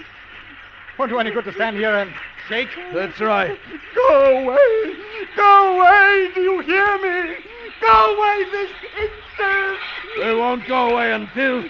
won't 0.98 1.10
do 1.10 1.18
any 1.18 1.30
good 1.30 1.44
to 1.44 1.52
stand 1.52 1.76
here 1.76 1.94
and 1.94 2.12
shake. 2.48 2.68
That's 2.92 3.20
right. 3.20 3.58
Go 3.94 4.38
away. 4.42 4.94
Go 5.36 5.76
away. 5.80 6.30
Do 6.34 6.40
you 6.40 6.60
hear 6.60 6.98
me? 6.98 7.34
Go 7.80 8.16
away 8.16 8.44
this 8.50 8.70
instant. 9.00 9.78
They 10.18 10.34
won't 10.34 10.66
go 10.68 10.90
away 10.90 11.12
until 11.12 11.64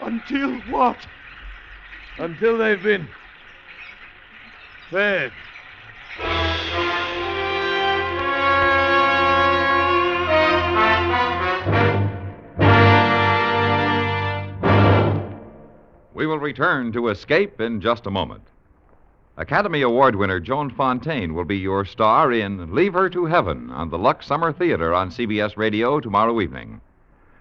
Until 0.00 0.58
what? 0.70 0.96
until 2.18 2.56
they've 2.56 2.82
been 2.82 3.08
fed. 4.90 5.32
We 16.14 16.28
will 16.28 16.38
return 16.38 16.92
to 16.92 17.08
Escape 17.08 17.60
in 17.60 17.80
just 17.80 18.06
a 18.06 18.10
moment. 18.10 18.44
Academy 19.36 19.82
Award 19.82 20.14
winner 20.14 20.38
Joan 20.38 20.70
Fontaine 20.70 21.34
will 21.34 21.44
be 21.44 21.58
your 21.58 21.84
star 21.84 22.30
in 22.30 22.72
Leave 22.72 22.92
Her 22.92 23.10
to 23.10 23.24
Heaven 23.24 23.68
on 23.72 23.90
the 23.90 23.98
Lux 23.98 24.24
Summer 24.24 24.52
Theater 24.52 24.94
on 24.94 25.10
CBS 25.10 25.56
Radio 25.56 25.98
tomorrow 25.98 26.40
evening. 26.40 26.80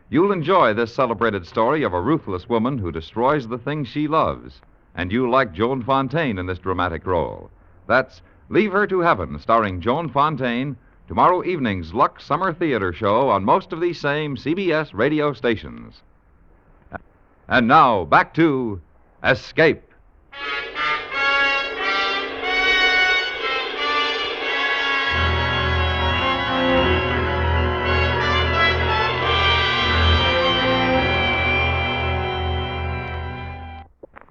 You'll 0.10 0.32
enjoy 0.32 0.74
this 0.74 0.92
celebrated 0.92 1.46
story 1.46 1.84
of 1.84 1.94
a 1.94 2.02
ruthless 2.02 2.50
woman 2.50 2.80
who 2.80 2.92
destroys 2.92 3.48
the 3.48 3.60
things 3.60 3.88
she 3.88 4.08
loves, 4.08 4.60
and 4.96 5.12
you'll 5.12 5.30
like 5.30 5.54
Joan 5.54 5.84
Fontaine 5.84 6.40
in 6.40 6.48
this 6.48 6.58
dramatic 6.58 7.06
role. 7.06 7.52
That's 7.86 8.24
Leave 8.50 8.72
Her 8.72 8.88
to 8.88 9.02
Heaven, 9.02 9.38
starring 9.38 9.82
Joan 9.82 10.10
Fontaine, 10.10 10.78
tomorrow 11.08 11.44
evening's 11.44 11.94
Lux 11.94 12.26
Summer 12.26 12.52
Theater 12.52 12.92
show 12.92 13.30
on 13.30 13.46
most 13.46 13.72
of 13.72 13.80
these 13.80 14.02
same 14.02 14.36
CBS 14.36 14.96
radio 14.96 15.32
stations. 15.32 16.02
And 17.48 17.68
now, 17.68 18.06
back 18.06 18.34
to 18.36 18.82
Escape. 19.24 19.84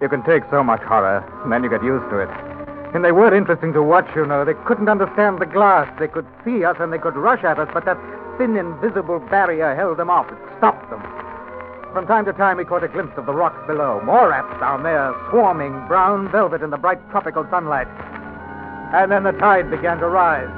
You 0.01 0.09
can 0.09 0.25
take 0.25 0.43
so 0.51 0.65
much 0.65 0.81
horror, 0.83 1.23
and 1.45 1.53
then 1.53 1.63
you 1.63 1.71
get 1.71 1.85
used 1.85 2.11
to 2.11 2.19
it. 2.19 2.29
And 2.93 3.05
they 3.05 3.13
were 3.13 3.33
interesting 3.35 3.73
to 3.75 3.83
watch, 3.83 4.09
you 4.17 4.27
know. 4.27 4.45
They 4.45 4.55
couldn't 4.67 4.89
understand 4.89 5.39
the 5.39 5.47
glass. 5.47 5.89
They 6.01 6.09
could 6.09 6.27
see 6.45 6.65
us 6.65 6.77
and 6.81 6.93
they 6.93 6.99
could 6.99 7.15
rush 7.15 7.45
at 7.45 7.59
us, 7.59 7.69
but 7.73 7.85
that 7.85 7.97
thin, 8.37 8.57
invisible 8.57 9.21
barrier 9.21 9.75
held 9.77 9.99
them 9.99 10.11
off. 10.11 10.31
It 10.31 10.39
stopped 10.59 10.91
them. 10.91 11.22
From 11.93 12.07
time 12.07 12.25
to 12.25 12.33
time, 12.33 12.57
we 12.57 12.65
caught 12.65 12.83
a 12.83 12.89
glimpse 12.89 13.19
of 13.19 13.27
the 13.27 13.35
rocks 13.35 13.67
below. 13.67 14.01
More 14.03 14.31
rats 14.31 14.59
down 14.59 14.83
there, 14.83 15.15
swarming 15.29 15.87
brown 15.89 16.33
velvet 16.33 16.63
in 16.63 16.71
the 16.71 16.79
bright 16.79 16.99
tropical 17.11 17.47
sunlight. 17.51 17.87
And 18.95 19.13
then 19.13 19.25
the 19.25 19.33
tide 19.33 19.71
began 19.71 19.99
to 19.99 20.09
rise. 20.09 20.49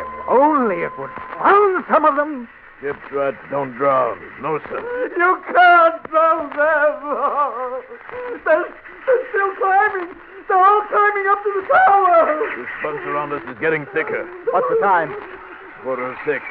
If 0.00 0.28
only 0.28 0.82
it 0.82 0.98
would 0.98 1.10
drown 1.38 1.84
some 1.88 2.04
of 2.04 2.16
them. 2.16 2.48
Ship's 2.80 2.98
rats 3.12 3.36
don't 3.50 3.72
drown. 3.76 4.18
No, 4.40 4.58
sir. 4.68 4.80
You 5.16 5.42
can't 5.52 6.02
drown 6.08 6.48
them. 6.48 7.82
They're, 8.44 8.64
they're 9.04 9.24
still 9.28 9.52
climbing. 9.60 10.16
They're 10.48 10.56
all 10.56 10.82
climbing 10.88 11.26
up 11.28 11.42
to 11.44 11.50
the 11.60 11.68
tower! 11.68 12.40
This 12.56 12.66
bunch 12.82 13.02
around 13.06 13.32
us 13.32 13.42
is 13.48 13.58
getting 13.60 13.84
thicker. 13.92 14.26
What's 14.50 14.66
the 14.70 14.80
time? 14.80 15.14
Quarter 15.82 16.06
of 16.06 16.16
six. 16.24 16.42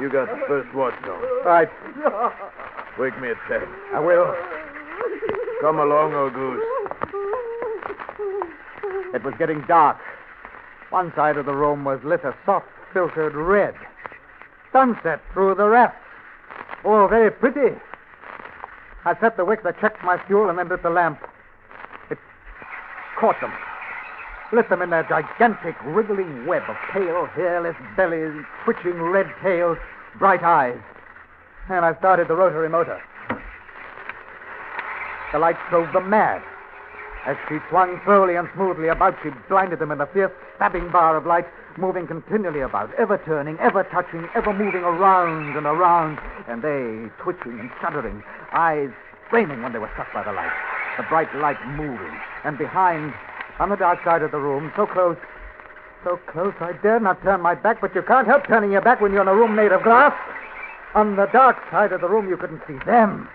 You 0.00 0.10
got 0.10 0.28
the 0.28 0.42
first 0.48 0.74
watch 0.74 0.94
now. 1.02 1.20
Right. 1.46 1.70
Wake 2.98 3.18
me 3.20 3.30
at 3.30 3.36
ten. 3.48 3.62
I 3.94 4.00
will. 4.00 4.34
Come 5.60 5.78
along, 5.78 6.12
Auguste. 6.14 6.66
It 9.14 9.22
was 9.22 9.34
getting 9.38 9.62
dark. 9.68 9.96
One 10.90 11.12
side 11.14 11.36
of 11.36 11.46
the 11.46 11.54
room 11.54 11.84
was 11.84 12.00
lit 12.02 12.24
a 12.24 12.34
soft 12.44 12.66
filtered 12.92 13.34
red. 13.34 13.74
Sunset 14.74 15.20
through 15.32 15.54
the 15.54 15.68
raft. 15.68 15.96
Oh, 16.84 17.06
very 17.06 17.30
pretty. 17.30 17.78
I 19.04 19.14
set 19.20 19.36
the 19.36 19.44
wick, 19.44 19.60
I 19.64 19.70
checked 19.70 20.02
my 20.02 20.18
fuel, 20.26 20.50
and 20.50 20.58
then 20.58 20.68
lit 20.68 20.82
the 20.82 20.90
lamp. 20.90 21.20
It 22.10 22.18
caught 23.20 23.40
them. 23.40 23.52
Lit 24.52 24.68
them 24.68 24.82
in 24.82 24.90
their 24.90 25.04
gigantic, 25.04 25.76
wriggling 25.84 26.46
web 26.46 26.64
of 26.68 26.74
pale, 26.90 27.26
hairless 27.26 27.76
bellies, 27.96 28.34
twitching 28.64 29.00
red 29.00 29.32
tails, 29.44 29.78
bright 30.18 30.42
eyes. 30.42 30.80
And 31.68 31.84
I 31.84 31.96
started 31.98 32.26
the 32.26 32.34
rotary 32.34 32.68
motor. 32.68 33.00
The 35.32 35.38
light 35.38 35.56
drove 35.70 35.92
them 35.92 36.10
mad. 36.10 36.42
As 37.26 37.36
she 37.48 37.58
swung 37.70 38.00
slowly 38.04 38.34
and 38.34 38.48
smoothly 38.54 38.88
about, 38.88 39.14
she 39.22 39.30
blinded 39.48 39.78
them 39.78 39.92
in 39.92 39.98
the 39.98 40.06
fierce, 40.06 40.32
stabbing 40.56 40.90
bar 40.90 41.16
of 41.16 41.26
light, 41.26 41.46
moving 41.78 42.06
continually 42.06 42.60
about, 42.60 42.92
ever 42.94 43.18
turning, 43.24 43.58
ever 43.58 43.84
touching, 43.84 44.28
ever 44.34 44.52
moving 44.52 44.82
around 44.82 45.56
and 45.56 45.66
around, 45.66 46.18
and 46.48 46.62
they 46.62 47.10
twitching 47.22 47.58
and 47.60 47.70
shuddering, 47.80 48.22
eyes 48.52 48.90
straining 49.26 49.62
when 49.62 49.72
they 49.72 49.78
were 49.78 49.90
struck 49.92 50.12
by 50.12 50.22
the 50.22 50.32
light, 50.32 50.52
the 50.96 51.02
bright 51.04 51.34
light 51.36 51.58
moving, 51.68 52.18
and 52.44 52.58
behind, 52.58 53.12
on 53.58 53.68
the 53.70 53.76
dark 53.76 54.02
side 54.04 54.22
of 54.22 54.30
the 54.30 54.38
room, 54.38 54.72
so 54.76 54.86
close, 54.86 55.16
so 56.02 56.18
close, 56.26 56.54
I 56.60 56.72
dare 56.82 57.00
not 57.00 57.22
turn 57.22 57.40
my 57.40 57.54
back, 57.54 57.80
but 57.80 57.94
you 57.94 58.02
can't 58.02 58.26
help 58.26 58.46
turning 58.46 58.72
your 58.72 58.82
back 58.82 59.00
when 59.00 59.12
you're 59.12 59.22
in 59.22 59.28
a 59.28 59.34
room 59.34 59.54
made 59.54 59.72
of 59.72 59.82
glass. 59.82 60.14
On 60.94 61.16
the 61.16 61.26
dark 61.26 61.56
side 61.70 61.92
of 61.92 62.00
the 62.00 62.08
room, 62.08 62.28
you 62.28 62.36
couldn't 62.36 62.62
see 62.66 62.78
them, 62.84 63.28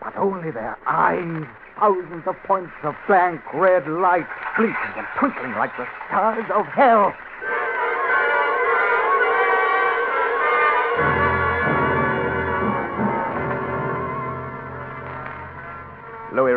but 0.00 0.16
only 0.16 0.50
their 0.50 0.78
eyes 0.86 1.46
thousands 1.78 2.26
of 2.26 2.34
points 2.44 2.72
of 2.82 2.94
blank 3.06 3.40
red 3.52 3.86
light, 3.86 4.26
blinking 4.56 4.96
and 4.96 5.06
twinkling 5.18 5.52
like 5.52 5.76
the 5.76 5.86
stars 6.08 6.46
of 6.54 6.66
hell. 6.66 7.14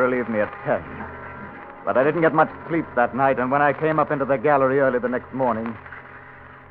Relieved 0.09 0.29
me 0.29 0.39
at 0.39 0.51
ten. 0.65 0.81
But 1.85 1.95
I 1.95 2.03
didn't 2.03 2.21
get 2.21 2.33
much 2.33 2.49
sleep 2.67 2.85
that 2.95 3.15
night, 3.15 3.37
and 3.37 3.51
when 3.51 3.61
I 3.61 3.73
came 3.73 3.99
up 3.99 4.09
into 4.09 4.25
the 4.25 4.37
gallery 4.37 4.79
early 4.79 4.97
the 4.97 5.07
next 5.07 5.31
morning, 5.35 5.77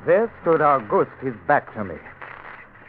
there 0.05 0.29
stood 0.41 0.59
Auguste, 0.59 1.15
his 1.21 1.33
back 1.47 1.73
to 1.75 1.85
me. 1.85 1.95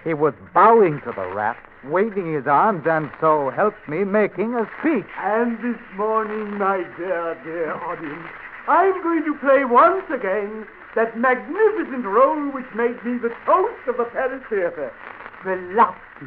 He 0.02 0.12
was 0.12 0.35
bowing 0.52 1.02
to 1.02 1.12
the 1.12 1.28
raft, 1.28 1.61
waving 1.85 2.35
his 2.35 2.49
arms, 2.49 2.85
and 2.85 3.12
so 3.21 3.50
helped 3.50 3.88
me 3.88 4.02
making 4.02 4.54
a 4.54 4.69
speech. 4.80 5.07
And 5.19 5.57
this 5.59 5.78
morning, 5.95 6.59
my 6.59 6.78
dear, 6.99 7.38
dear 7.45 7.73
audience, 7.73 8.26
I'm 8.66 9.00
going 9.04 9.23
to 9.26 9.38
play 9.38 9.64
once 9.64 10.11
again 10.11 10.66
that 10.97 11.16
magnificent 11.16 12.04
role 12.04 12.50
which 12.50 12.66
made 12.75 12.99
me 13.04 13.19
the 13.19 13.33
toast 13.47 13.87
of 13.87 13.99
the 13.99 14.04
Paris 14.11 14.42
Theatre. 14.50 14.92
Pulaski, 15.45 16.26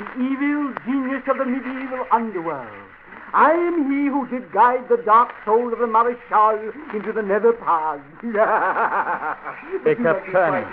the 0.00 0.06
evil 0.18 0.74
genius 0.84 1.22
of 1.28 1.38
the 1.38 1.46
medieval 1.46 2.04
underworld. 2.10 2.91
I 3.34 3.52
am 3.52 3.90
he 3.90 4.08
who 4.08 4.28
did 4.28 4.52
guide 4.52 4.88
the 4.88 4.98
dark 4.98 5.32
soul 5.44 5.72
of 5.72 5.78
the 5.78 5.86
Marechal 5.86 6.72
into 6.92 7.12
the 7.12 7.22
nether 7.22 7.52
paths. 7.52 8.02
He 9.84 9.94
kept 9.96 10.30
turning. 10.30 10.68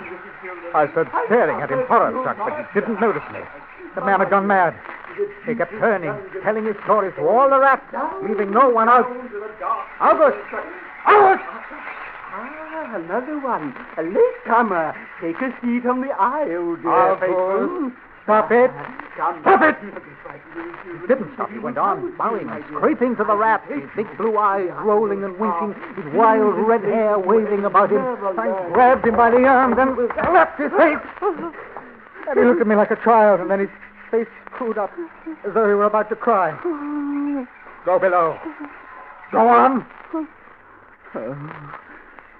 I 0.74 0.88
stood 0.92 1.08
staring 1.26 1.60
at 1.60 1.70
him, 1.70 1.86
horror 1.86 2.12
struck, 2.20 2.38
but 2.38 2.68
he 2.72 2.80
didn't 2.80 3.00
notice 3.00 3.22
me. 3.32 3.40
The 3.94 4.04
man 4.04 4.20
had 4.20 4.30
gone 4.30 4.46
mad. 4.46 4.74
He 5.46 5.54
kept 5.54 5.72
turning, 5.72 6.14
telling 6.42 6.64
his 6.64 6.76
stories 6.84 7.12
to 7.16 7.26
all 7.26 7.50
the 7.50 7.58
rats, 7.58 7.82
leaving 8.22 8.52
no 8.52 8.68
one 8.68 8.88
out. 8.88 9.06
Auguste! 10.00 10.38
Auguste! 11.06 11.44
Ah, 12.32 12.94
another 12.94 13.38
one. 13.40 13.74
A 13.98 14.02
latecomer. 14.02 14.94
Take 15.20 15.40
a 15.40 15.50
seat 15.60 15.86
on 15.86 16.00
the 16.00 16.12
aisle, 16.12 16.76
dear 16.76 16.90
Auguste! 16.90 17.96
Stop 18.30 18.52
it! 18.52 18.70
Stop 19.16 19.62
it! 19.62 19.76
He 21.00 21.06
didn't 21.08 21.34
stop. 21.34 21.50
He 21.50 21.58
went 21.58 21.76
on, 21.78 22.16
bowing 22.16 22.48
and 22.48 22.64
scraping 22.66 23.16
to 23.16 23.24
the 23.24 23.34
raft, 23.34 23.68
his 23.68 23.82
big 23.96 24.06
blue 24.16 24.38
eyes 24.38 24.70
rolling 24.84 25.24
and 25.24 25.36
winking, 25.36 25.74
his 25.96 26.14
wild 26.14 26.54
red 26.54 26.82
hair 26.84 27.18
waving 27.18 27.64
about 27.64 27.90
him. 27.90 27.98
I 28.38 28.70
grabbed 28.72 29.04
him 29.04 29.16
by 29.16 29.32
the 29.32 29.44
arms 29.44 29.76
and 29.80 29.96
slapped 30.14 30.60
his 30.60 30.70
face. 30.70 30.98
And 32.28 32.38
he 32.38 32.44
looked 32.44 32.60
at 32.60 32.68
me 32.68 32.76
like 32.76 32.92
a 32.92 33.02
child, 33.02 33.40
and 33.40 33.50
then 33.50 33.58
his 33.58 33.70
face 34.12 34.28
screwed 34.54 34.78
up 34.78 34.92
as 35.44 35.52
though 35.52 35.66
he 35.66 35.74
were 35.74 35.86
about 35.86 36.08
to 36.10 36.16
cry. 36.16 36.52
Go 37.84 37.98
below. 37.98 38.38
Go 39.32 39.48
on. 39.48 39.84
Oh, 41.16 41.52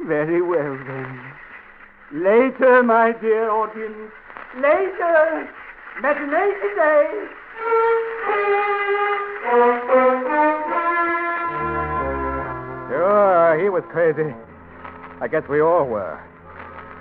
very 0.06 0.40
well, 0.40 0.78
then. 0.86 1.32
Later, 2.12 2.84
my 2.84 3.10
dear 3.10 3.50
audience. 3.50 4.12
Later. 4.54 5.50
Matinee 6.02 6.52
today. 6.62 7.28
Sure, 12.88 13.58
he 13.62 13.68
was 13.68 13.84
crazy. 13.90 14.34
I 15.20 15.28
guess 15.28 15.42
we 15.48 15.60
all 15.60 15.86
were. 15.86 16.18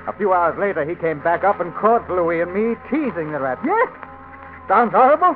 A 0.07 0.13
few 0.13 0.33
hours 0.33 0.57
later, 0.59 0.83
he 0.83 0.95
came 0.95 1.21
back 1.21 1.43
up 1.43 1.59
and 1.59 1.73
caught 1.75 2.09
Louis 2.09 2.41
and 2.41 2.53
me 2.53 2.75
teasing 2.89 3.31
the 3.31 3.39
rat. 3.39 3.59
Yes? 3.65 3.89
Sounds 4.67 4.91
horrible? 4.91 5.35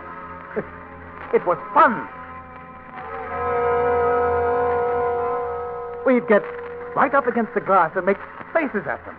It 1.33 1.43
was 1.47 1.57
fun. 1.73 2.07
We'd 6.05 6.27
get 6.27 6.43
right 6.95 7.11
up 7.15 7.25
against 7.25 7.55
the 7.55 7.61
glass 7.61 7.91
and 7.95 8.05
make 8.05 8.17
faces 8.53 8.85
at 8.85 9.03
them. 9.05 9.15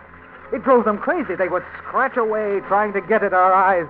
It 0.53 0.63
drove 0.63 0.85
them 0.85 0.97
crazy. 0.97 1.35
They 1.35 1.49
would 1.49 1.63
scratch 1.79 2.15
away 2.15 2.61
trying 2.69 2.93
to 2.93 3.01
get 3.01 3.21
at 3.21 3.33
our 3.33 3.51
eyes. 3.51 3.85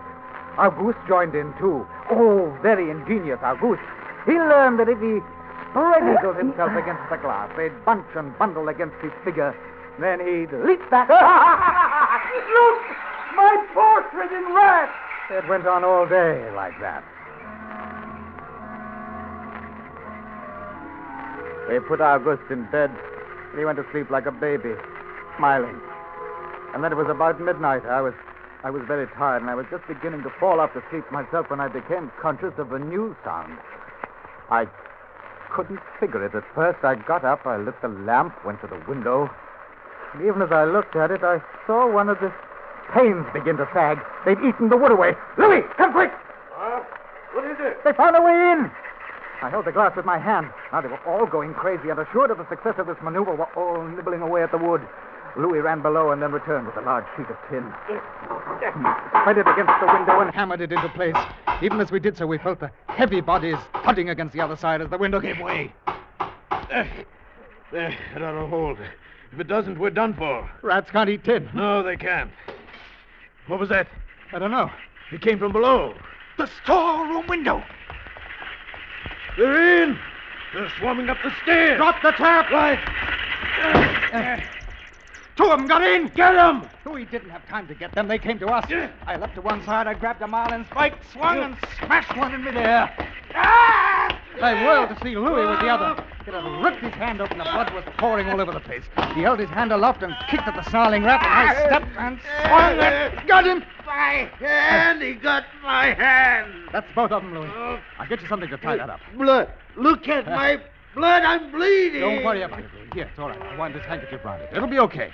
Auguste 0.57 0.99
joined 1.07 1.35
in, 1.35 1.53
too. 1.59 1.85
Oh, 2.11 2.57
very 2.61 2.89
ingenious, 2.89 3.39
Auguste. 3.43 3.83
He 4.25 4.33
learned 4.33 4.79
that 4.79 4.89
if 4.89 4.99
he 4.99 5.19
spread 5.69 6.03
eagled 6.17 6.37
himself 6.37 6.71
against 6.71 7.03
the 7.09 7.17
glass, 7.17 7.51
they'd 7.57 7.73
bunch 7.85 8.07
and 8.15 8.37
bundle 8.39 8.69
against 8.69 8.95
his 9.01 9.11
figure. 9.23 9.53
Then 9.99 10.19
he'd 10.19 10.51
leap 10.65 10.81
back. 10.89 11.09
Look! 12.55 12.81
My 13.35 13.55
portrait 13.73 14.31
in 14.31 14.53
red! 14.55 14.89
It 15.31 15.47
went 15.49 15.67
on 15.67 15.83
all 15.83 16.07
day 16.07 16.49
like 16.55 16.79
that. 16.79 17.03
They 21.67 21.79
put 21.79 21.99
Auguste 21.99 22.49
in 22.51 22.69
bed, 22.71 22.91
and 23.49 23.59
he 23.59 23.65
went 23.65 23.77
to 23.77 23.85
sleep 23.91 24.09
like 24.09 24.27
a 24.27 24.31
baby, 24.31 24.75
smiling. 25.37 25.79
And 26.73 26.83
then 26.83 26.91
it 26.91 26.95
was 26.95 27.09
about 27.09 27.41
midnight. 27.41 27.85
I 27.85 28.01
was 28.01 28.13
I 28.65 28.71
was 28.71 28.81
very 28.87 29.05
tired, 29.13 29.43
and 29.43 29.51
I 29.51 29.53
was 29.53 29.67
just 29.69 29.85
beginning 29.87 30.23
to 30.23 30.31
fall 30.39 30.59
off 30.59 30.73
to 30.73 30.81
sleep 30.89 31.05
myself 31.11 31.51
when 31.51 31.59
I 31.59 31.67
became 31.67 32.11
conscious 32.19 32.51
of 32.57 32.73
a 32.73 32.79
new 32.79 33.15
sound. 33.23 33.59
I 34.49 34.65
couldn't 35.53 35.79
figure 35.99 36.25
it 36.25 36.33
at 36.33 36.43
first. 36.55 36.83
I 36.83 36.95
got 36.95 37.23
up, 37.23 37.45
I 37.45 37.57
lit 37.57 37.79
the 37.83 37.89
lamp, 37.89 38.33
went 38.43 38.61
to 38.61 38.67
the 38.67 38.81
window, 38.89 39.29
and 40.13 40.25
even 40.25 40.41
as 40.41 40.51
I 40.51 40.65
looked 40.65 40.95
at 40.95 41.11
it, 41.11 41.21
I 41.23 41.43
saw 41.67 41.85
one 41.85 42.09
of 42.09 42.17
the 42.17 42.33
panes 42.91 43.27
begin 43.33 43.55
to 43.57 43.69
sag. 43.71 43.99
They'd 44.25 44.41
eaten 44.41 44.69
the 44.69 44.77
wood 44.77 44.91
away. 44.91 45.13
Louis, 45.37 45.61
come 45.77 45.93
quick! 45.93 46.09
Ah! 46.57 46.81
What 47.33 47.45
is 47.45 47.57
it? 47.59 47.83
They 47.83 47.93
found 47.93 48.15
a 48.15 48.21
way 48.23 48.33
in. 48.33 48.71
I 49.43 49.49
held 49.51 49.65
the 49.65 49.73
glass 49.73 49.95
with 49.95 50.05
my 50.05 50.17
hand. 50.17 50.49
Now 50.71 50.81
they 50.81 50.87
were 50.87 51.05
all 51.05 51.27
going 51.27 51.53
crazy, 51.53 51.89
and 51.89 51.99
assured 51.99 52.31
of 52.31 52.39
the 52.39 52.49
success 52.49 52.73
of 52.79 52.87
this 52.87 52.97
maneuver, 53.03 53.35
were 53.35 53.53
all 53.53 53.83
nibbling 53.83 54.23
away 54.23 54.41
at 54.41 54.49
the 54.49 54.57
wood. 54.57 54.81
Louis 55.37 55.59
ran 55.59 55.81
below 55.81 56.11
and 56.11 56.21
then 56.21 56.31
returned 56.31 56.65
with 56.65 56.77
a 56.77 56.81
large 56.81 57.05
sheet 57.15 57.27
of 57.29 57.37
tin. 57.49 57.73
Spread 59.21 59.37
it 59.37 59.47
against 59.47 59.73
the 59.81 59.87
window 59.87 60.19
and 60.21 60.33
Hammered 60.33 60.61
it 60.61 60.71
into 60.71 60.89
place. 60.89 61.15
Even 61.61 61.81
as 61.81 61.91
we 61.91 61.99
did 61.99 62.17
so, 62.17 62.25
we 62.25 62.37
felt 62.37 62.59
the 62.59 62.71
heavy 62.87 63.21
bodies 63.21 63.57
thudding 63.83 64.09
against 64.09 64.33
the 64.33 64.41
other 64.41 64.55
side 64.55 64.81
as 64.81 64.89
the 64.89 64.97
window 64.97 65.19
gave 65.19 65.39
way. 65.39 65.73
Eh, 66.51 66.53
there. 66.69 67.05
There, 67.71 67.97
it 68.15 68.21
ought 68.21 68.39
to 68.39 68.47
hold. 68.47 68.77
If 69.33 69.39
it 69.39 69.47
doesn't, 69.47 69.77
we're 69.79 69.89
done 69.89 70.13
for. 70.13 70.49
Rats 70.61 70.89
can't 70.91 71.09
eat 71.09 71.23
tin. 71.23 71.49
No, 71.53 71.83
they 71.83 71.97
can't. 71.97 72.31
What 73.47 73.59
was 73.59 73.69
that? 73.69 73.87
I 74.31 74.39
don't 74.39 74.51
know. 74.51 74.71
It 75.11 75.21
came 75.21 75.37
from 75.37 75.51
below. 75.51 75.93
The 76.37 76.49
storeroom 76.63 77.27
window. 77.27 77.63
They're 79.37 79.83
in. 79.83 79.99
They're 80.53 80.71
swarming 80.79 81.09
up 81.09 81.17
the 81.23 81.31
stairs. 81.43 81.77
Drop 81.77 82.01
the 82.01 82.11
trap. 82.11 82.49
Right. 82.49 82.79
Eh. 84.13 84.41
Two 85.35 85.51
of 85.51 85.59
them 85.59 85.67
got 85.67 85.83
in. 85.83 86.07
Get 86.15 86.33
them! 86.33 86.67
We 86.85 87.03
didn't 87.05 87.29
have 87.29 87.45
time 87.47 87.67
to 87.67 87.75
get 87.75 87.93
them. 87.93 88.07
They 88.07 88.17
came 88.17 88.39
to 88.39 88.47
us. 88.47 88.65
I 89.05 89.17
leapt 89.17 89.35
to 89.35 89.41
one 89.41 89.63
side. 89.65 89.85
I 89.85 89.93
grabbed 89.93 90.21
a 90.21 90.27
marlin 90.27 90.65
spike, 90.71 90.95
swung, 91.11 91.39
and 91.39 91.57
smashed 91.79 92.15
one 92.15 92.33
in 92.33 92.43
midair. 92.43 92.89
Ah! 93.33 94.21
I 94.41 94.53
whirled 94.65 94.89
to 94.89 95.03
see 95.03 95.15
Louis 95.15 95.45
with 95.45 95.59
the 95.59 95.67
other. 95.67 95.95
Ah! 95.97 96.15
It 96.25 96.33
had 96.33 96.63
ripped 96.63 96.81
his 96.81 96.93
hand 96.93 97.21
open. 97.21 97.37
The 97.37 97.43
blood 97.43 97.73
was 97.73 97.83
pouring 97.97 98.29
all 98.29 98.39
over 98.39 98.51
the 98.51 98.61
place. 98.61 98.83
He 99.13 99.21
held 99.21 99.39
his 99.39 99.49
hand 99.49 99.71
aloft 99.71 100.03
and 100.03 100.15
kicked 100.29 100.47
at 100.47 100.55
the 100.55 100.67
snarling 100.69 101.03
rat, 101.03 101.21
and 101.21 101.31
I 101.31 101.45
ah! 101.47 101.67
stepped 101.67 101.97
and 101.97 102.19
ah! 102.25 102.47
swung 102.47 102.79
and 102.79 103.27
got 103.27 103.45
him. 103.45 103.63
My 103.85 104.29
hand! 104.39 105.01
He 105.01 105.13
got 105.13 105.43
my 105.61 105.93
hand! 105.93 106.51
That's 106.71 106.87
both 106.95 107.11
of 107.11 107.21
them, 107.21 107.33
Louis. 107.33 107.51
Oh. 107.53 107.79
I'll 107.99 108.07
get 108.07 108.21
you 108.21 108.27
something 108.27 108.49
to 108.49 108.57
tie 108.57 108.77
that 108.77 108.89
up. 108.89 109.01
Blood! 109.17 109.51
Look 109.75 110.07
at 110.07 110.25
my 110.27 110.61
blood! 110.95 111.23
I'm 111.23 111.51
bleeding! 111.51 112.01
Don't 112.01 112.23
worry 112.23 112.41
about 112.41 112.59
it, 112.59 112.65
it's 112.95 113.19
all 113.19 113.29
right. 113.29 113.41
I 113.41 113.57
wind 113.57 113.75
this 113.75 113.85
handkerchief 113.85 114.23
around 114.25 114.41
it. 114.41 114.49
It'll 114.53 114.67
be 114.67 114.79
okay. 114.79 115.11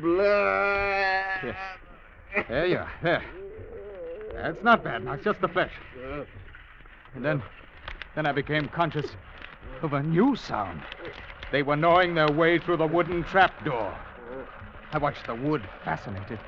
Blood! 0.00 1.40
Here. 1.40 1.56
There 2.48 2.66
you 2.66 2.78
are. 2.78 2.92
There. 3.02 3.22
That's 4.34 4.62
not 4.62 4.82
bad 4.82 5.04
now. 5.04 5.12
It's 5.12 5.24
just 5.24 5.40
the 5.40 5.48
flesh. 5.48 5.72
And 7.14 7.24
then, 7.24 7.42
then 8.14 8.26
I 8.26 8.32
became 8.32 8.68
conscious 8.68 9.06
of 9.82 9.92
a 9.92 10.02
new 10.02 10.34
sound. 10.36 10.82
They 11.52 11.62
were 11.62 11.76
gnawing 11.76 12.14
their 12.14 12.30
way 12.30 12.58
through 12.58 12.78
the 12.78 12.86
wooden 12.86 13.22
trapdoor. 13.24 13.96
I 14.92 14.98
watched 14.98 15.26
the 15.26 15.34
wood, 15.34 15.62
fascinated. 15.84 16.38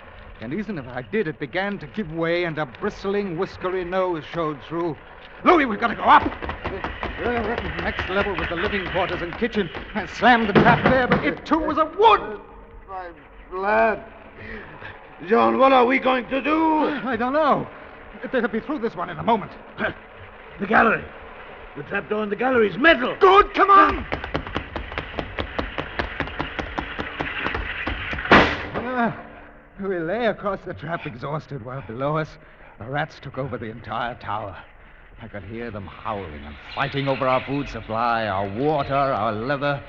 And 0.40 0.52
even 0.52 0.78
if 0.78 0.86
I 0.88 1.02
did, 1.02 1.28
it 1.28 1.38
began 1.38 1.78
to 1.78 1.86
give 1.86 2.12
way, 2.12 2.44
and 2.44 2.58
a 2.58 2.66
bristling, 2.66 3.38
whiskery 3.38 3.84
nose 3.84 4.24
showed 4.32 4.60
through. 4.68 4.96
Louis, 5.44 5.64
we've 5.64 5.80
got 5.80 5.88
to 5.88 5.94
go 5.94 6.02
up. 6.02 7.05
Next 7.18 8.08
level 8.10 8.34
was 8.34 8.48
the 8.48 8.56
living 8.56 8.86
quarters 8.90 9.22
and 9.22 9.36
kitchen. 9.38 9.70
I 9.94 10.06
slammed 10.06 10.48
the 10.48 10.52
trap 10.52 10.84
there, 10.84 11.08
but 11.08 11.24
it 11.24 11.46
too 11.46 11.58
was 11.58 11.78
a 11.78 11.84
wood. 11.84 12.40
My 12.88 13.08
blood! 13.50 14.04
John, 15.26 15.58
what 15.58 15.72
are 15.72 15.86
we 15.86 15.98
going 15.98 16.28
to 16.28 16.42
do? 16.42 16.84
I 17.04 17.16
don't 17.16 17.32
know. 17.32 17.66
They'll 18.32 18.48
be 18.48 18.60
through 18.60 18.80
this 18.80 18.94
one 18.94 19.10
in 19.10 19.18
a 19.18 19.22
moment. 19.22 19.52
The 20.58 20.66
gallery. 20.66 21.04
The 21.76 21.82
trapdoor 21.82 22.22
in 22.22 22.30
the 22.30 22.36
gallery 22.36 22.70
is 22.70 22.78
metal. 22.78 23.14
Good, 23.20 23.52
come 23.52 23.68
on! 23.68 24.06
Ah, 28.78 29.26
we 29.78 29.98
lay 29.98 30.28
across 30.28 30.60
the 30.62 30.72
trap 30.72 31.04
exhausted 31.04 31.62
while 31.62 31.82
below 31.82 32.16
us 32.16 32.30
the 32.78 32.86
rats 32.86 33.20
took 33.20 33.36
over 33.36 33.58
the 33.58 33.66
entire 33.66 34.14
tower. 34.14 34.56
I 35.20 35.28
could 35.28 35.44
hear 35.44 35.70
them 35.70 35.86
howling 35.86 36.44
and 36.44 36.56
fighting 36.74 37.08
over 37.08 37.26
our 37.26 37.40
food 37.44 37.68
supply, 37.68 38.26
our 38.26 38.46
water, 38.46 38.94
our 38.94 39.32
leather. 39.32 39.82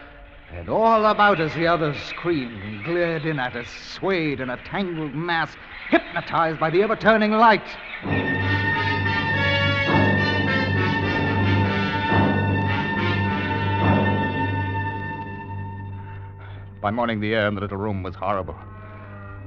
And 0.51 0.69
all 0.69 1.05
about 1.05 1.41
us 1.41 1.53
the 1.53 1.67
others 1.67 1.97
screamed 1.97 2.63
and 2.63 2.83
glared 2.83 3.25
in 3.25 3.37
at 3.37 3.55
us, 3.55 3.67
swayed 3.67 4.39
in 4.39 4.49
a 4.49 4.57
tangled 4.57 5.13
mass, 5.13 5.55
hypnotized 5.89 6.59
by 6.59 6.69
the 6.69 6.81
ever 6.81 6.95
turning 6.95 7.31
light. 7.31 7.67
By 16.79 16.91
morning, 16.91 17.19
the 17.19 17.35
air 17.35 17.47
in 17.47 17.55
the 17.55 17.61
little 17.61 17.77
room 17.77 18.01
was 18.01 18.15
horrible. 18.15 18.55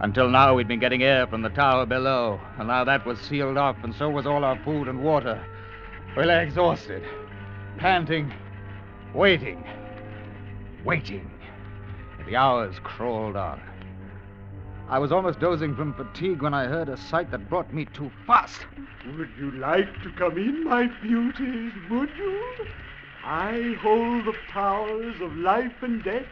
Until 0.00 0.28
now, 0.28 0.54
we'd 0.54 0.68
been 0.68 0.80
getting 0.80 1.02
air 1.02 1.26
from 1.26 1.40
the 1.40 1.48
tower 1.48 1.86
below, 1.86 2.38
and 2.58 2.68
now 2.68 2.84
that 2.84 3.06
was 3.06 3.18
sealed 3.18 3.56
off, 3.56 3.76
and 3.82 3.94
so 3.94 4.10
was 4.10 4.26
all 4.26 4.44
our 4.44 4.62
food 4.62 4.88
and 4.88 5.02
water. 5.02 5.42
We 6.16 6.24
lay 6.24 6.42
exhausted, 6.42 7.04
panting, 7.78 8.32
waiting, 9.14 9.64
waiting. 10.84 11.30
And 12.18 12.26
the 12.26 12.34
hours 12.34 12.74
crawled 12.82 13.36
on. 13.36 13.60
I 14.88 14.98
was 14.98 15.12
almost 15.12 15.38
dozing 15.38 15.76
from 15.76 15.94
fatigue 15.94 16.42
when 16.42 16.52
I 16.52 16.66
heard 16.66 16.88
a 16.88 16.96
sight 16.96 17.30
that 17.30 17.48
brought 17.48 17.72
me 17.72 17.84
too 17.84 18.10
fast. 18.26 18.66
Would 19.06 19.30
you 19.38 19.52
like 19.52 20.02
to 20.02 20.10
come 20.18 20.36
in, 20.36 20.64
my 20.64 20.88
beauties? 21.00 21.72
Would 21.88 22.10
you? 22.18 22.44
I 23.24 23.76
hold 23.80 24.24
the 24.24 24.34
powers 24.48 25.14
of 25.20 25.36
life 25.36 25.80
and 25.82 26.02
death, 26.02 26.26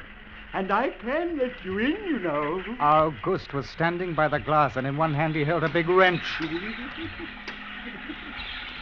and 0.55 0.73
I 0.73 0.89
can 0.91 1.39
let 1.39 1.65
you 1.65 1.79
in, 1.79 2.05
you 2.05 2.19
know. 2.19 2.65
Auguste 2.81 3.55
was 3.55 3.71
standing 3.71 4.13
by 4.13 4.27
the 4.27 4.41
glass, 4.41 4.75
and 4.75 4.89
in 4.89 4.97
one 4.97 5.15
hand 5.15 5.37
he 5.37 5.45
held 5.45 5.63
a 5.63 5.69
big 5.69 5.89
wrench. 5.89 6.41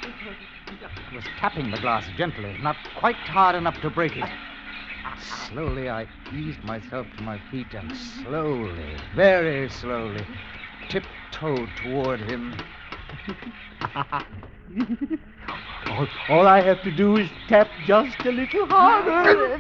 He 0.07 1.15
was 1.15 1.25
tapping 1.39 1.71
the 1.71 1.79
glass 1.79 2.09
gently, 2.17 2.55
not 2.61 2.77
quite 2.95 3.17
hard 3.17 3.57
enough 3.57 3.81
to 3.81 3.91
break 3.91 4.17
it. 4.17 4.25
Slowly, 5.49 5.89
I 5.89 6.07
eased 6.35 6.63
myself 6.65 7.07
to 7.17 7.23
my 7.23 7.39
feet 7.51 7.75
and 7.75 7.95
slowly, 7.95 8.97
very 9.15 9.69
slowly, 9.69 10.25
tiptoed 10.89 11.69
toward 11.77 12.21
him. 12.21 12.55
all, 15.87 16.09
all 16.29 16.47
I 16.47 16.61
have 16.61 16.83
to 16.83 16.91
do 16.91 17.17
is 17.17 17.31
tap 17.49 17.71
just 17.85 18.21
a 18.27 18.33
little 18.33 18.67
harder. 18.67 19.57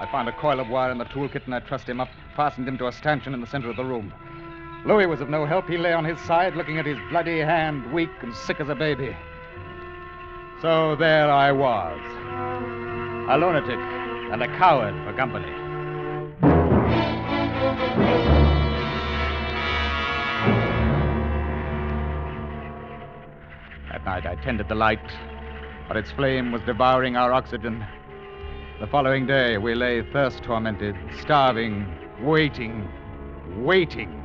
I 0.00 0.06
found 0.12 0.28
a 0.28 0.32
coil 0.32 0.60
of 0.60 0.68
wire 0.68 0.90
in 0.90 0.98
the 0.98 1.06
toolkit 1.06 1.46
and 1.46 1.54
I 1.54 1.60
trussed 1.60 1.88
him 1.88 2.00
up, 2.00 2.10
fastened 2.36 2.68
him 2.68 2.78
to 2.78 2.88
a 2.88 2.92
stanchion 2.92 3.34
in 3.34 3.40
the 3.40 3.46
center 3.46 3.70
of 3.70 3.76
the 3.76 3.84
room. 3.84 4.12
Louis 4.86 5.06
was 5.06 5.22
of 5.22 5.30
no 5.30 5.46
help. 5.46 5.66
He 5.66 5.78
lay 5.78 5.94
on 5.94 6.04
his 6.04 6.20
side, 6.20 6.56
looking 6.56 6.78
at 6.78 6.84
his 6.84 6.98
bloody 7.08 7.38
hand, 7.38 7.90
weak 7.90 8.10
and 8.20 8.34
sick 8.34 8.60
as 8.60 8.68
a 8.68 8.74
baby. 8.74 9.16
So 10.60 10.94
there 10.96 11.30
I 11.30 11.52
was, 11.52 11.98
a 13.30 13.38
lunatic 13.38 13.78
and 14.30 14.42
a 14.42 14.46
coward 14.58 14.94
for 15.06 15.16
company. 15.16 15.50
That 23.90 24.04
night 24.04 24.26
I 24.26 24.34
tended 24.42 24.68
the 24.68 24.74
light, 24.74 25.00
but 25.88 25.96
its 25.96 26.10
flame 26.10 26.52
was 26.52 26.60
devouring 26.62 27.16
our 27.16 27.32
oxygen. 27.32 27.86
The 28.80 28.86
following 28.86 29.26
day 29.26 29.56
we 29.56 29.74
lay 29.74 30.02
thirst 30.12 30.42
tormented, 30.42 30.94
starving, 31.20 31.86
waiting, 32.20 32.86
waiting. 33.56 34.23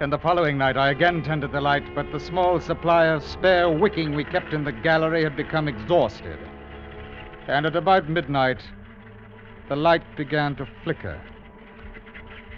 And 0.00 0.12
the 0.12 0.18
following 0.18 0.58
night 0.58 0.76
I 0.76 0.90
again 0.90 1.22
tended 1.22 1.52
the 1.52 1.60
light, 1.60 1.94
but 1.94 2.10
the 2.10 2.18
small 2.18 2.58
supply 2.58 3.06
of 3.06 3.22
spare 3.22 3.70
wicking 3.70 4.14
we 4.14 4.24
kept 4.24 4.52
in 4.52 4.64
the 4.64 4.72
gallery 4.72 5.22
had 5.22 5.36
become 5.36 5.68
exhausted. 5.68 6.38
And 7.46 7.64
at 7.64 7.76
about 7.76 8.08
midnight, 8.08 8.60
the 9.68 9.76
light 9.76 10.02
began 10.16 10.56
to 10.56 10.66
flicker. 10.82 11.20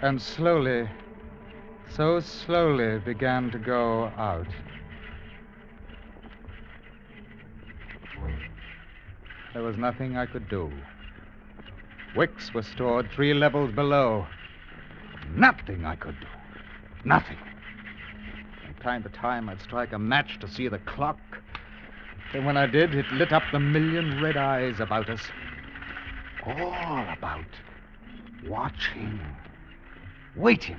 And 0.01 0.19
slowly, 0.19 0.89
so 1.89 2.19
slowly, 2.19 2.97
began 2.99 3.51
to 3.51 3.59
go 3.59 4.05
out. 4.17 4.47
There 9.53 9.63
was 9.63 9.77
nothing 9.77 10.17
I 10.17 10.25
could 10.25 10.49
do. 10.49 10.71
Wicks 12.15 12.51
were 12.53 12.63
stored 12.63 13.11
three 13.11 13.35
levels 13.35 13.71
below. 13.73 14.25
Nothing 15.35 15.85
I 15.85 15.95
could 15.95 16.19
do. 16.19 16.36
Nothing. 17.05 17.37
From 18.63 18.73
time 18.83 19.03
to 19.03 19.09
time, 19.09 19.49
I'd 19.49 19.61
strike 19.61 19.93
a 19.93 19.99
match 19.99 20.39
to 20.39 20.47
see 20.47 20.67
the 20.67 20.79
clock. 20.79 21.19
And 22.33 22.45
when 22.45 22.57
I 22.57 22.65
did, 22.65 22.93
it 22.93 23.05
lit 23.13 23.31
up 23.31 23.43
the 23.51 23.59
million 23.59 24.21
red 24.21 24.37
eyes 24.37 24.79
about 24.79 25.09
us. 25.09 25.21
All 26.45 27.05
about. 27.17 27.45
Watching. 28.45 29.19
Waiting. 30.35 30.77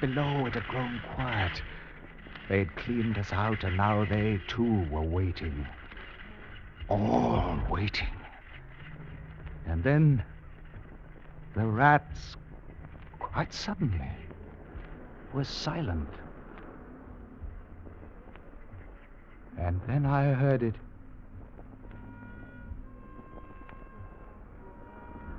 Below, 0.00 0.46
it 0.46 0.54
had 0.54 0.64
grown 0.64 1.00
quiet. 1.14 1.62
They'd 2.48 2.74
cleaned 2.76 3.18
us 3.18 3.32
out, 3.32 3.64
and 3.64 3.76
now 3.76 4.04
they, 4.04 4.40
too, 4.48 4.86
were 4.90 5.02
waiting. 5.02 5.66
All 6.88 7.58
waiting. 7.70 8.08
And 9.66 9.82
then 9.82 10.22
the 11.54 11.66
rats, 11.66 12.36
quite 13.18 13.52
suddenly, 13.52 14.10
were 15.34 15.44
silent. 15.44 16.08
And 19.58 19.80
then 19.88 20.06
I 20.06 20.32
heard 20.32 20.62
it. 20.62 20.76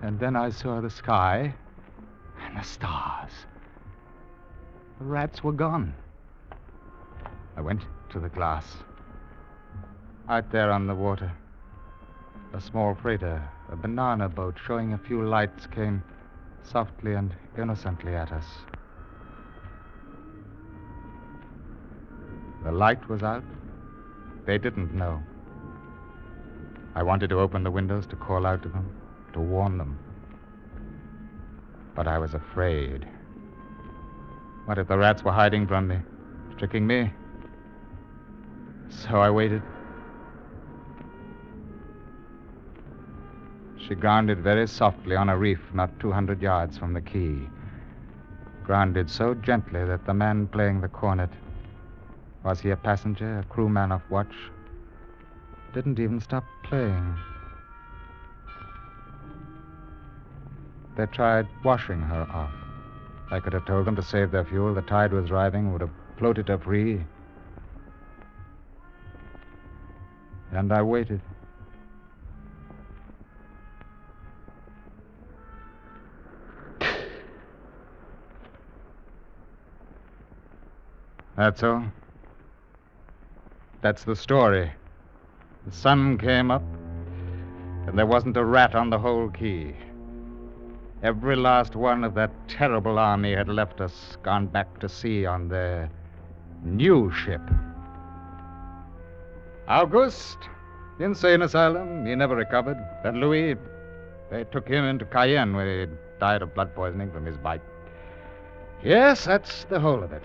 And 0.02 0.20
then 0.20 0.36
I 0.36 0.50
saw 0.50 0.82
the 0.82 0.90
sky 0.90 1.56
and 2.44 2.58
the 2.58 2.64
stars. 2.64 3.32
The 5.00 5.06
rats 5.06 5.44
were 5.44 5.54
gone. 5.54 5.94
I 7.56 7.62
went 7.62 7.82
to 8.10 8.20
the 8.20 8.30
glass. 8.30 8.66
Out 10.28 10.52
there 10.52 10.72
on 10.72 10.88
the 10.88 10.96
water, 10.96 11.32
a 12.54 12.60
small 12.60 12.96
freighter, 12.96 13.42
a 13.72 13.76
banana 13.76 14.28
boat 14.28 14.58
showing 14.66 14.94
a 14.94 14.98
few 14.98 15.24
lights, 15.24 15.68
came 15.68 16.04
softly 16.64 17.14
and 17.14 17.34
innocently 17.58 18.16
at 18.16 18.32
us. 18.32 18.46
The 22.66 22.72
light 22.72 23.08
was 23.08 23.22
out. 23.22 23.44
They 24.48 24.58
didn't 24.58 24.92
know. 24.92 25.22
I 26.96 27.04
wanted 27.04 27.30
to 27.30 27.40
open 27.40 27.64
the 27.64 27.70
windows 27.70 28.08
to 28.08 28.16
call 28.16 28.48
out 28.48 28.64
to 28.64 28.70
them, 28.70 28.90
to 29.34 29.40
warn 29.40 29.78
them. 29.78 30.00
But 31.94 32.08
I 32.08 32.18
was 32.18 32.34
afraid. 32.34 33.08
What 34.66 34.80
if 34.80 34.88
the 34.88 34.98
rats 34.98 35.24
were 35.24 35.32
hiding 35.32 35.68
from 35.68 35.88
me, 35.88 36.00
tricking 36.58 36.88
me? 36.88 37.14
So 38.90 39.20
I 39.20 39.30
waited. 39.30 39.62
She 43.78 43.94
grounded 43.94 44.40
very 44.40 44.68
softly 44.68 45.16
on 45.16 45.30
a 45.30 45.38
reef 45.38 45.60
not 45.72 46.00
200 46.00 46.42
yards 46.42 46.80
from 46.80 46.94
the 46.94 47.02
key. 47.02 47.48
Grounded 48.64 49.08
so 49.08 49.36
gently 49.36 49.86
that 49.86 50.08
the 50.08 50.16
man 50.16 50.48
playing 50.48 50.82
the 50.82 50.88
cornet 50.88 51.30
was 52.46 52.60
he 52.60 52.70
a 52.70 52.78
passenger, 52.78 53.40
a 53.40 53.44
crewman 53.46 53.92
of 53.92 54.02
watch? 54.12 54.34
Didn't 55.74 56.00
even 56.00 56.22
stop 56.22 56.46
playing. 56.64 57.16
They 60.96 61.08
tried 61.08 61.48
washing 61.64 62.00
her 62.00 62.28
off. 62.32 62.52
I 63.32 63.40
could 63.40 63.54
have 63.54 63.66
told 63.66 63.88
them 63.88 63.96
to 63.96 64.04
save 64.04 64.30
their 64.30 64.46
fuel. 64.46 64.76
The 64.76 64.84
tide 64.84 65.12
was 65.12 65.32
rising, 65.32 65.74
would 65.74 65.82
have 65.82 65.90
floated 66.18 66.48
her 66.48 66.60
free. 66.60 67.04
And 70.52 70.72
I 70.72 70.84
waited. 70.84 71.22
That's 81.36 81.64
all. 81.64 81.84
That's 83.86 84.04
the 84.04 84.16
story. 84.16 84.72
The 85.68 85.72
sun 85.72 86.18
came 86.18 86.50
up, 86.50 86.64
and 87.86 87.96
there 87.96 88.08
wasn't 88.08 88.36
a 88.36 88.44
rat 88.44 88.74
on 88.74 88.90
the 88.90 88.98
whole 88.98 89.30
key. 89.30 89.76
Every 91.04 91.36
last 91.36 91.76
one 91.76 92.04
of 92.04 92.16
that 92.16 92.32
terrible 92.50 92.98
army 92.98 93.36
had 93.36 93.48
left 93.48 93.82
us, 93.82 94.18
gone 94.24 94.48
back 94.48 94.80
to 94.80 94.90
sea 94.90 95.28
on 95.28 95.50
their 95.50 95.92
new 96.64 97.12
ship. 97.12 97.42
Auguste, 99.68 100.50
insane 101.00 101.44
asylum. 101.44 102.08
He 102.08 102.16
never 102.16 102.36
recovered. 102.36 102.80
Then 103.04 103.22
Louis, 103.22 103.56
they 104.32 104.46
took 104.46 104.68
him 104.68 104.84
into 104.84 105.06
Cayenne 105.06 105.56
where 105.56 105.86
he 105.86 105.94
died 106.20 106.42
of 106.42 106.56
blood 106.56 106.74
poisoning 106.74 107.12
from 107.12 107.28
his 107.28 107.38
bite. 107.38 107.62
Yes, 108.84 109.26
that's 109.26 109.66
the 109.66 109.80
whole 109.80 110.02
of 110.02 110.12
it. 110.12 110.24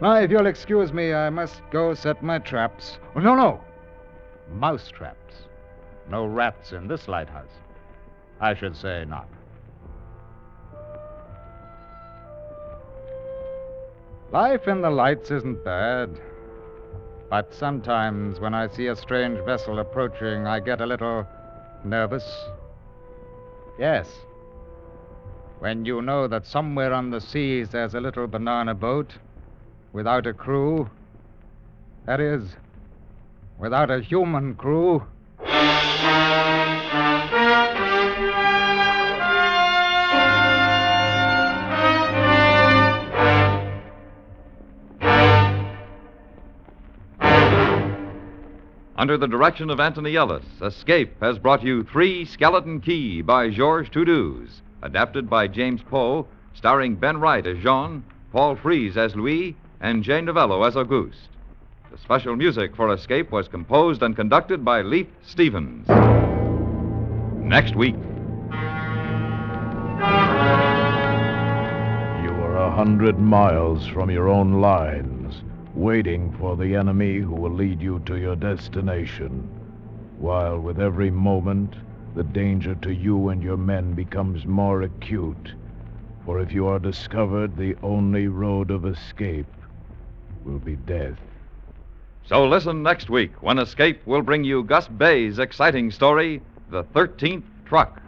Now, 0.00 0.16
if 0.16 0.30
you'll 0.30 0.46
excuse 0.46 0.92
me, 0.92 1.14
I 1.14 1.30
must 1.30 1.62
go 1.70 1.94
set 1.94 2.22
my 2.22 2.38
traps. 2.38 2.98
Oh, 3.14 3.20
no, 3.20 3.34
no. 3.34 3.60
Mouse 4.52 4.88
traps. 4.88 5.34
No 6.10 6.26
rats 6.26 6.72
in 6.72 6.86
this 6.86 7.08
lighthouse. 7.08 7.52
I 8.40 8.54
should 8.54 8.76
say 8.76 9.06
not. 9.08 9.28
Life 14.32 14.68
in 14.68 14.82
the 14.82 14.90
lights 14.90 15.30
isn't 15.30 15.64
bad. 15.64 16.20
But 17.30 17.54
sometimes 17.54 18.38
when 18.38 18.54
I 18.54 18.68
see 18.68 18.88
a 18.88 18.96
strange 18.96 19.42
vessel 19.46 19.78
approaching, 19.78 20.46
I 20.46 20.60
get 20.60 20.80
a 20.82 20.86
little 20.86 21.26
nervous. 21.84 22.24
Yes. 23.78 24.08
When 25.58 25.86
you 25.86 26.02
know 26.02 26.28
that 26.28 26.46
somewhere 26.46 26.92
on 26.92 27.10
the 27.10 27.20
seas 27.20 27.70
there's 27.70 27.94
a 27.94 28.00
little 28.00 28.26
banana 28.26 28.74
boat 28.74 29.14
without 29.96 30.26
a 30.26 30.34
crew, 30.34 30.90
that 32.04 32.20
is, 32.20 32.54
without 33.58 33.90
a 33.90 34.02
human 34.02 34.54
crew. 34.54 35.02
Under 48.98 49.16
the 49.16 49.26
direction 49.26 49.70
of 49.70 49.80
Antony 49.80 50.14
Ellis, 50.14 50.44
Escape 50.60 51.18
has 51.22 51.38
brought 51.38 51.62
you 51.62 51.84
Three 51.84 52.26
Skeleton 52.26 52.82
Key 52.82 53.22
by 53.22 53.48
Georges 53.48 53.90
Toudouze, 53.90 54.60
adapted 54.82 55.30
by 55.30 55.46
James 55.46 55.80
Poe, 55.80 56.26
starring 56.52 56.96
Ben 56.96 57.18
Wright 57.18 57.46
as 57.46 57.56
Jean, 57.62 58.04
Paul 58.30 58.56
Frees 58.56 58.98
as 58.98 59.16
Louis, 59.16 59.56
and 59.80 60.02
Jay 60.02 60.20
Novello 60.20 60.62
as 60.62 60.76
Auguste. 60.76 61.28
The 61.90 61.98
special 61.98 62.34
music 62.36 62.74
for 62.74 62.92
Escape 62.92 63.30
was 63.30 63.48
composed 63.48 64.02
and 64.02 64.16
conducted 64.16 64.64
by 64.64 64.82
Leith 64.82 65.10
Stevens. 65.24 65.86
Next 67.38 67.76
week. 67.76 67.94
You 72.22 72.32
are 72.42 72.56
a 72.56 72.70
hundred 72.70 73.18
miles 73.18 73.86
from 73.86 74.10
your 74.10 74.28
own 74.28 74.60
lines, 74.60 75.42
waiting 75.74 76.34
for 76.38 76.56
the 76.56 76.74
enemy 76.74 77.18
who 77.18 77.34
will 77.34 77.52
lead 77.52 77.80
you 77.80 78.00
to 78.06 78.16
your 78.16 78.36
destination, 78.36 79.48
while 80.18 80.58
with 80.58 80.80
every 80.80 81.10
moment 81.10 81.74
the 82.14 82.24
danger 82.24 82.74
to 82.76 82.92
you 82.92 83.28
and 83.28 83.42
your 83.42 83.58
men 83.58 83.92
becomes 83.92 84.46
more 84.46 84.82
acute. 84.82 85.52
For 86.24 86.40
if 86.40 86.52
you 86.52 86.66
are 86.66 86.78
discovered, 86.78 87.56
the 87.56 87.76
only 87.82 88.26
road 88.26 88.70
of 88.70 88.86
escape 88.86 89.46
will 90.46 90.58
be 90.58 90.76
death. 90.76 91.18
So 92.26 92.46
listen 92.46 92.82
next 92.82 93.10
week 93.10 93.42
when 93.42 93.58
Escape 93.58 94.00
will 94.06 94.22
bring 94.22 94.44
you 94.44 94.62
Gus 94.62 94.88
Bay's 94.88 95.38
exciting 95.38 95.90
story, 95.90 96.40
The 96.70 96.84
Thirteenth 96.84 97.44
Truck. 97.64 98.00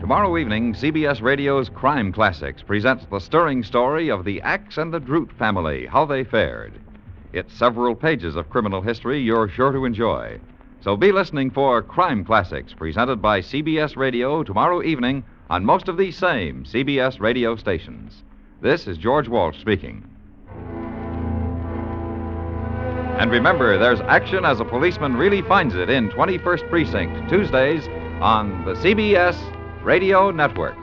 Tomorrow 0.00 0.38
evening, 0.38 0.74
CBS 0.74 1.22
Radio's 1.22 1.68
Crime 1.68 2.12
Classics 2.12 2.62
presents 2.62 3.06
the 3.06 3.20
stirring 3.20 3.62
story 3.62 4.10
of 4.10 4.24
the 4.24 4.42
Axe 4.42 4.76
and 4.76 4.92
the 4.92 4.98
Droot 4.98 5.30
family, 5.38 5.86
how 5.86 6.04
they 6.04 6.24
fared. 6.24 6.72
It's 7.32 7.56
several 7.56 7.94
pages 7.94 8.34
of 8.34 8.50
criminal 8.50 8.82
history 8.82 9.20
you're 9.20 9.48
sure 9.48 9.70
to 9.70 9.84
enjoy. 9.84 10.40
So 10.80 10.96
be 10.96 11.12
listening 11.12 11.50
for 11.50 11.80
Crime 11.80 12.24
Classics, 12.24 12.74
presented 12.74 13.22
by 13.22 13.40
CBS 13.40 13.96
Radio 13.96 14.42
tomorrow 14.42 14.82
evening 14.82 15.22
on 15.48 15.64
most 15.64 15.86
of 15.86 15.96
these 15.96 16.16
same 16.16 16.64
CBS 16.64 17.20
radio 17.20 17.54
stations. 17.54 18.24
This 18.60 18.88
is 18.88 18.98
George 18.98 19.28
Walsh 19.28 19.60
speaking. 19.60 20.04
And 23.20 23.30
remember, 23.30 23.78
there's 23.78 24.00
action 24.00 24.44
as 24.44 24.58
a 24.58 24.64
policeman 24.64 25.14
really 25.16 25.42
finds 25.42 25.76
it 25.76 25.88
in 25.88 26.10
21st 26.10 26.68
Precinct, 26.68 27.28
Tuesdays 27.28 27.86
on 28.20 28.64
the 28.64 28.72
CBS 28.72 29.36
Radio 29.84 30.32
Network. 30.32 30.76